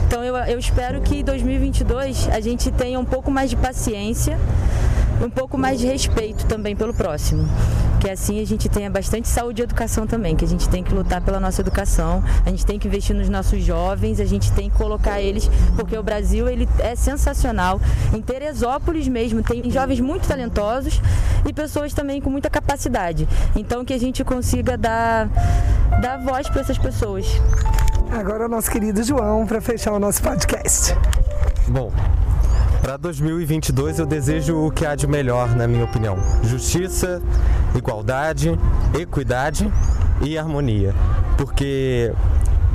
Então 0.08 0.24
eu, 0.24 0.34
eu 0.36 0.58
espero 0.58 1.00
que 1.00 1.20
em 1.20 1.24
2022 1.24 2.28
a 2.30 2.40
gente 2.40 2.72
tenha 2.72 2.98
um 2.98 3.04
pouco 3.04 3.30
mais 3.30 3.48
de 3.48 3.54
paciência, 3.54 4.36
um 5.22 5.30
pouco 5.30 5.56
mais 5.56 5.78
de 5.78 5.86
respeito 5.86 6.44
também 6.46 6.76
pelo 6.76 6.92
próximo 6.92 7.48
que 8.02 8.10
assim 8.10 8.42
a 8.42 8.44
gente 8.44 8.68
tenha 8.68 8.90
bastante 8.90 9.28
saúde 9.28 9.62
e 9.62 9.64
educação 9.64 10.08
também, 10.08 10.34
que 10.34 10.44
a 10.44 10.48
gente 10.48 10.68
tem 10.68 10.82
que 10.82 10.92
lutar 10.92 11.20
pela 11.22 11.38
nossa 11.38 11.60
educação, 11.60 12.20
a 12.44 12.50
gente 12.50 12.66
tem 12.66 12.76
que 12.76 12.88
investir 12.88 13.14
nos 13.14 13.28
nossos 13.28 13.62
jovens, 13.62 14.18
a 14.18 14.24
gente 14.24 14.50
tem 14.50 14.68
que 14.68 14.76
colocar 14.76 15.20
eles, 15.20 15.48
porque 15.76 15.96
o 15.96 16.02
Brasil 16.02 16.48
ele 16.48 16.68
é 16.80 16.96
sensacional. 16.96 17.80
Em 18.12 18.20
Teresópolis 18.20 19.06
mesmo 19.06 19.40
tem 19.40 19.70
jovens 19.70 20.00
muito 20.00 20.26
talentosos 20.26 21.00
e 21.48 21.52
pessoas 21.52 21.94
também 21.94 22.20
com 22.20 22.28
muita 22.28 22.50
capacidade. 22.50 23.28
Então 23.54 23.84
que 23.84 23.94
a 23.94 23.98
gente 23.98 24.24
consiga 24.24 24.76
dar, 24.76 25.28
dar 26.00 26.16
voz 26.24 26.48
para 26.48 26.60
essas 26.60 26.78
pessoas. 26.78 27.24
Agora 28.10 28.46
o 28.46 28.48
nosso 28.48 28.68
querido 28.68 29.00
João 29.04 29.46
para 29.46 29.60
fechar 29.60 29.92
o 29.92 30.00
nosso 30.00 30.20
podcast. 30.20 30.92
Bom, 31.68 31.92
para 32.82 32.96
2022 32.96 34.00
eu 34.00 34.06
desejo 34.06 34.66
o 34.66 34.70
que 34.70 34.84
há 34.84 34.96
de 34.96 35.06
melhor, 35.06 35.54
na 35.54 35.68
minha 35.68 35.84
opinião: 35.84 36.18
justiça, 36.42 37.22
igualdade, 37.76 38.58
equidade 39.00 39.72
e 40.20 40.36
harmonia. 40.36 40.92
Porque 41.38 42.12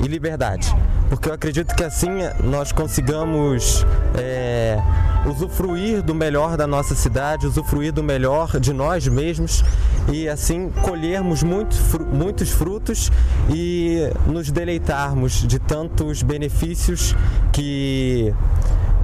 e 0.00 0.08
liberdade. 0.08 0.74
Porque 1.08 1.28
eu 1.28 1.34
acredito 1.34 1.74
que 1.74 1.84
assim 1.84 2.08
nós 2.42 2.70
consigamos 2.72 3.84
é, 4.16 4.78
usufruir 5.26 6.02
do 6.02 6.14
melhor 6.14 6.56
da 6.56 6.66
nossa 6.66 6.94
cidade, 6.94 7.46
usufruir 7.46 7.92
do 7.92 8.02
melhor 8.02 8.60
de 8.60 8.72
nós 8.72 9.06
mesmos 9.08 9.64
e 10.12 10.28
assim 10.28 10.70
colhermos 10.82 11.42
muito, 11.42 11.76
muitos 12.12 12.50
frutos 12.50 13.10
e 13.50 14.10
nos 14.26 14.50
deleitarmos 14.50 15.46
de 15.46 15.58
tantos 15.58 16.22
benefícios 16.22 17.14
que 17.52 18.32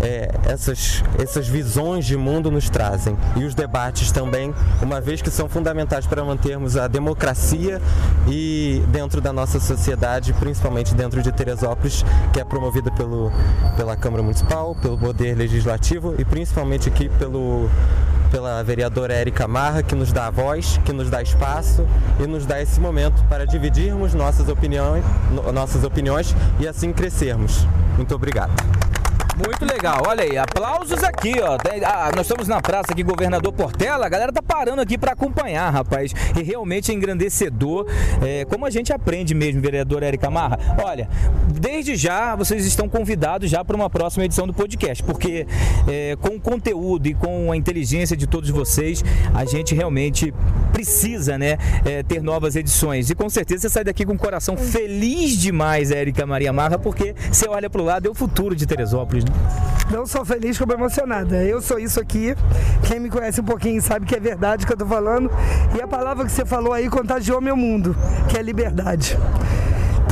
é, 0.00 0.30
essas, 0.46 1.02
essas 1.18 1.48
visões 1.48 2.04
de 2.04 2.16
mundo 2.16 2.50
nos 2.50 2.68
trazem. 2.68 3.16
E 3.36 3.44
os 3.44 3.54
debates 3.54 4.10
também, 4.10 4.54
uma 4.82 5.00
vez 5.00 5.22
que 5.22 5.30
são 5.30 5.48
fundamentais 5.48 6.06
para 6.06 6.24
mantermos 6.24 6.76
a 6.76 6.88
democracia 6.88 7.80
e 8.28 8.82
dentro 8.88 9.20
da 9.20 9.32
nossa 9.32 9.60
sociedade, 9.60 10.32
principalmente 10.34 10.94
dentro 10.94 11.22
de 11.22 11.32
Teresópolis, 11.32 12.04
que 12.32 12.40
é 12.40 12.44
promovida 12.44 12.90
pelo, 12.90 13.32
pela 13.76 13.96
Câmara 13.96 14.22
Municipal, 14.22 14.74
pelo 14.80 14.98
Poder 14.98 15.36
Legislativo 15.36 16.14
e 16.18 16.24
principalmente 16.24 16.88
aqui 16.88 17.08
pelo 17.18 17.68
pela 18.30 18.64
vereadora 18.64 19.14
Érica 19.14 19.46
Marra, 19.46 19.80
que 19.80 19.94
nos 19.94 20.12
dá 20.12 20.28
voz, 20.28 20.80
que 20.84 20.92
nos 20.92 21.08
dá 21.08 21.22
espaço 21.22 21.86
e 22.18 22.26
nos 22.26 22.44
dá 22.44 22.60
esse 22.60 22.80
momento 22.80 23.22
para 23.28 23.46
dividirmos 23.46 24.12
nossas 24.12 24.48
opiniões, 24.48 25.04
nossas 25.52 25.84
opiniões 25.84 26.34
e 26.58 26.66
assim 26.66 26.92
crescermos. 26.92 27.64
Muito 27.96 28.12
obrigado. 28.12 28.52
Muito 29.36 29.64
legal. 29.64 30.00
Olha 30.06 30.22
aí, 30.22 30.38
aplausos 30.38 31.02
aqui, 31.02 31.34
ó. 31.40 31.58
Ah, 31.84 32.12
nós 32.14 32.24
estamos 32.24 32.46
na 32.46 32.60
praça 32.60 32.92
aqui, 32.92 33.02
Governador 33.02 33.52
Portela. 33.52 34.06
A 34.06 34.08
galera 34.08 34.32
tá 34.32 34.40
parando 34.40 34.80
aqui 34.80 34.96
para 34.96 35.12
acompanhar, 35.12 35.70
rapaz. 35.70 36.12
E 36.38 36.42
realmente 36.42 36.92
é 36.92 36.94
engrandecedor. 36.94 37.86
É, 38.24 38.44
como 38.44 38.64
a 38.64 38.70
gente 38.70 38.92
aprende 38.92 39.34
mesmo, 39.34 39.60
vereador 39.60 40.04
Érica 40.04 40.30
Marra. 40.30 40.58
Olha, 40.80 41.08
desde 41.52 41.96
já 41.96 42.36
vocês 42.36 42.64
estão 42.64 42.88
convidados 42.88 43.50
já 43.50 43.64
para 43.64 43.74
uma 43.74 43.90
próxima 43.90 44.24
edição 44.24 44.46
do 44.46 44.54
podcast, 44.54 45.02
porque 45.02 45.46
é, 45.88 46.16
com 46.20 46.36
o 46.36 46.40
conteúdo 46.40 47.08
e 47.08 47.14
com 47.14 47.50
a 47.50 47.56
inteligência 47.56 48.16
de 48.16 48.28
todos 48.28 48.50
vocês, 48.50 49.02
a 49.34 49.44
gente 49.44 49.74
realmente 49.74 50.32
precisa, 50.72 51.36
né, 51.36 51.58
é, 51.84 52.02
ter 52.04 52.22
novas 52.22 52.54
edições. 52.54 53.10
E 53.10 53.14
com 53.14 53.28
certeza 53.28 53.62
você 53.62 53.68
sai 53.68 53.84
daqui 53.84 54.04
com 54.04 54.12
o 54.12 54.18
coração 54.18 54.56
feliz 54.56 55.36
demais, 55.36 55.90
Érica 55.90 56.24
Maria 56.24 56.52
Marra, 56.52 56.78
porque 56.78 57.14
você 57.32 57.48
olha 57.48 57.68
para 57.68 57.82
o 57.82 57.84
lado, 57.84 58.06
é 58.06 58.10
o 58.10 58.14
futuro 58.14 58.54
de 58.54 58.66
Teresópolis. 58.66 59.23
Não 59.90 60.06
sou 60.06 60.24
feliz 60.24 60.58
como 60.58 60.72
emocionada. 60.72 61.42
Eu 61.44 61.60
sou 61.60 61.78
isso 61.78 62.00
aqui. 62.00 62.34
Quem 62.86 62.98
me 62.98 63.10
conhece 63.10 63.40
um 63.40 63.44
pouquinho 63.44 63.80
sabe 63.82 64.06
que 64.06 64.14
é 64.14 64.20
verdade 64.20 64.66
que 64.66 64.72
eu 64.72 64.76
tô 64.76 64.86
falando. 64.86 65.30
E 65.76 65.82
a 65.82 65.86
palavra 65.86 66.24
que 66.24 66.32
você 66.32 66.44
falou 66.44 66.72
aí 66.72 66.88
contagiou 66.88 67.40
meu 67.40 67.56
mundo, 67.56 67.94
que 68.28 68.36
é 68.36 68.42
liberdade. 68.42 69.18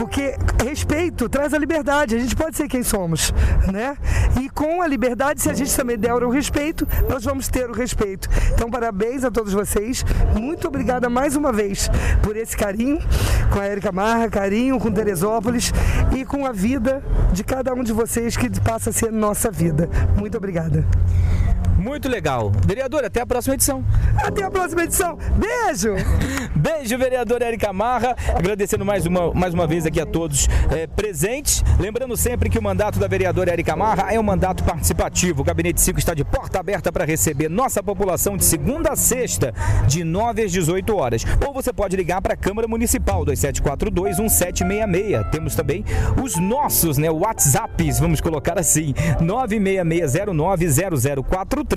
Porque 0.02 0.34
respeito 0.60 1.28
traz 1.28 1.54
a 1.54 1.58
liberdade, 1.58 2.16
a 2.16 2.18
gente 2.18 2.34
pode 2.34 2.56
ser 2.56 2.66
quem 2.66 2.82
somos, 2.82 3.32
né? 3.72 3.96
E 4.40 4.50
com 4.50 4.82
a 4.82 4.86
liberdade, 4.88 5.40
se 5.40 5.48
a 5.48 5.54
gente 5.54 5.72
também 5.76 5.96
der 5.96 6.12
o 6.12 6.28
respeito, 6.28 6.88
nós 7.08 7.24
vamos 7.24 7.46
ter 7.46 7.70
o 7.70 7.72
respeito. 7.72 8.28
Então, 8.52 8.68
parabéns 8.68 9.22
a 9.22 9.30
todos 9.30 9.52
vocês. 9.52 10.04
Muito 10.36 10.66
obrigada 10.66 11.08
mais 11.08 11.36
uma 11.36 11.52
vez 11.52 11.88
por 12.20 12.36
esse 12.36 12.56
carinho 12.56 12.98
com 13.52 13.60
a 13.60 13.68
Erika 13.68 13.92
Marra, 13.92 14.28
carinho 14.28 14.76
com 14.80 14.90
Teresópolis 14.90 15.72
e 16.18 16.24
com 16.24 16.46
a 16.46 16.50
vida 16.50 17.00
de 17.32 17.44
cada 17.44 17.72
um 17.72 17.84
de 17.84 17.92
vocês 17.92 18.36
que 18.36 18.50
passa 18.60 18.90
a 18.90 18.92
ser 18.92 19.12
nossa 19.12 19.52
vida. 19.52 19.88
Muito 20.18 20.36
obrigada. 20.36 20.84
Muito 21.82 22.08
legal. 22.08 22.50
Vereador, 22.64 23.04
até 23.04 23.20
a 23.22 23.26
próxima 23.26 23.54
edição. 23.54 23.84
Até 24.16 24.44
a 24.44 24.50
próxima 24.50 24.84
edição. 24.84 25.18
Beijo! 25.36 25.96
Beijo, 26.54 26.96
vereador 26.96 27.42
Érica 27.42 27.72
Marra. 27.72 28.14
Agradecendo 28.36 28.84
mais 28.84 29.04
uma, 29.04 29.34
mais 29.34 29.52
uma 29.52 29.66
vez 29.66 29.84
aqui 29.84 30.00
a 30.00 30.06
todos 30.06 30.46
é, 30.70 30.86
presentes. 30.86 31.64
Lembrando 31.80 32.16
sempre 32.16 32.48
que 32.48 32.56
o 32.56 32.62
mandato 32.62 33.00
da 33.00 33.08
vereadora 33.08 33.50
Érica 33.50 33.74
Marra 33.74 34.12
é 34.12 34.20
um 34.20 34.22
mandato 34.22 34.62
participativo. 34.62 35.40
O 35.40 35.44
Gabinete 35.44 35.80
5 35.80 35.98
está 35.98 36.14
de 36.14 36.24
porta 36.24 36.60
aberta 36.60 36.92
para 36.92 37.04
receber 37.04 37.48
nossa 37.48 37.82
população 37.82 38.36
de 38.36 38.44
segunda 38.44 38.92
a 38.92 38.96
sexta, 38.96 39.52
de 39.88 40.04
9 40.04 40.44
às 40.44 40.52
18 40.52 40.96
horas. 40.96 41.24
Ou 41.44 41.52
você 41.52 41.72
pode 41.72 41.96
ligar 41.96 42.22
para 42.22 42.34
a 42.34 42.36
Câmara 42.36 42.68
Municipal 42.68 43.26
2742-1766. 43.26 45.30
Temos 45.32 45.56
também 45.56 45.84
os 46.22 46.36
nossos 46.36 46.96
né, 46.96 47.10
WhatsApps, 47.10 47.98
vamos 47.98 48.20
colocar 48.20 48.56
assim, 48.56 48.94
966090043 49.20 51.71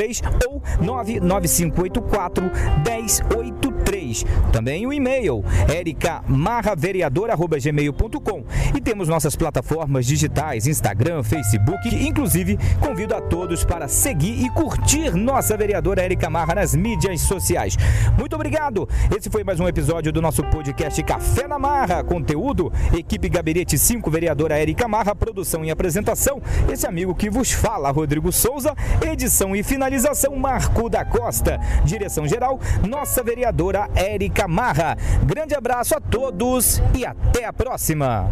ou 0.47 0.62
99584 0.81 2.51
1083. 2.84 4.04
Também 4.51 4.85
o 4.85 4.91
e-mail 4.91 5.41
ericamarravereador.gmail.com 5.73 8.43
e 8.75 8.81
temos 8.81 9.07
nossas 9.07 9.33
plataformas 9.35 10.05
digitais, 10.05 10.67
Instagram, 10.67 11.23
Facebook, 11.23 11.87
inclusive 11.95 12.59
convido 12.79 13.15
a 13.15 13.21
todos 13.21 13.63
para 13.63 13.87
seguir 13.87 14.43
e 14.43 14.49
curtir 14.49 15.15
nossa 15.15 15.55
vereadora 15.55 16.03
Erika 16.03 16.29
Marra 16.29 16.55
nas 16.55 16.75
mídias 16.75 17.21
sociais. 17.21 17.77
Muito 18.19 18.35
obrigado. 18.35 18.89
Esse 19.15 19.29
foi 19.29 19.45
mais 19.45 19.61
um 19.61 19.67
episódio 19.67 20.11
do 20.11 20.21
nosso 20.21 20.43
podcast 20.43 21.01
Café 21.03 21.47
na 21.47 21.57
Marra. 21.57 22.03
Conteúdo, 22.03 22.69
equipe 22.93 23.29
Gabinete 23.29 23.77
5, 23.77 24.11
vereadora 24.11 24.61
Erika 24.61 24.89
Marra, 24.89 25.15
produção 25.15 25.63
e 25.63 25.71
apresentação. 25.71 26.41
Esse 26.69 26.85
amigo 26.85 27.15
que 27.15 27.29
vos 27.29 27.53
fala, 27.53 27.91
Rodrigo 27.91 28.29
Souza, 28.31 28.75
edição 29.01 29.55
e 29.55 29.63
final 29.63 29.85
Finalização 29.85 30.35
Marco 30.35 30.89
da 30.89 31.05
Costa. 31.05 31.59
Direção 31.83 32.27
geral, 32.27 32.59
nossa 32.87 33.21
vereadora 33.21 33.87
Érica 33.95 34.47
Marra. 34.47 34.97
Grande 35.23 35.55
abraço 35.55 35.95
a 35.95 36.01
todos 36.01 36.81
e 36.93 37.05
até 37.05 37.45
a 37.45 37.53
próxima. 37.53 38.29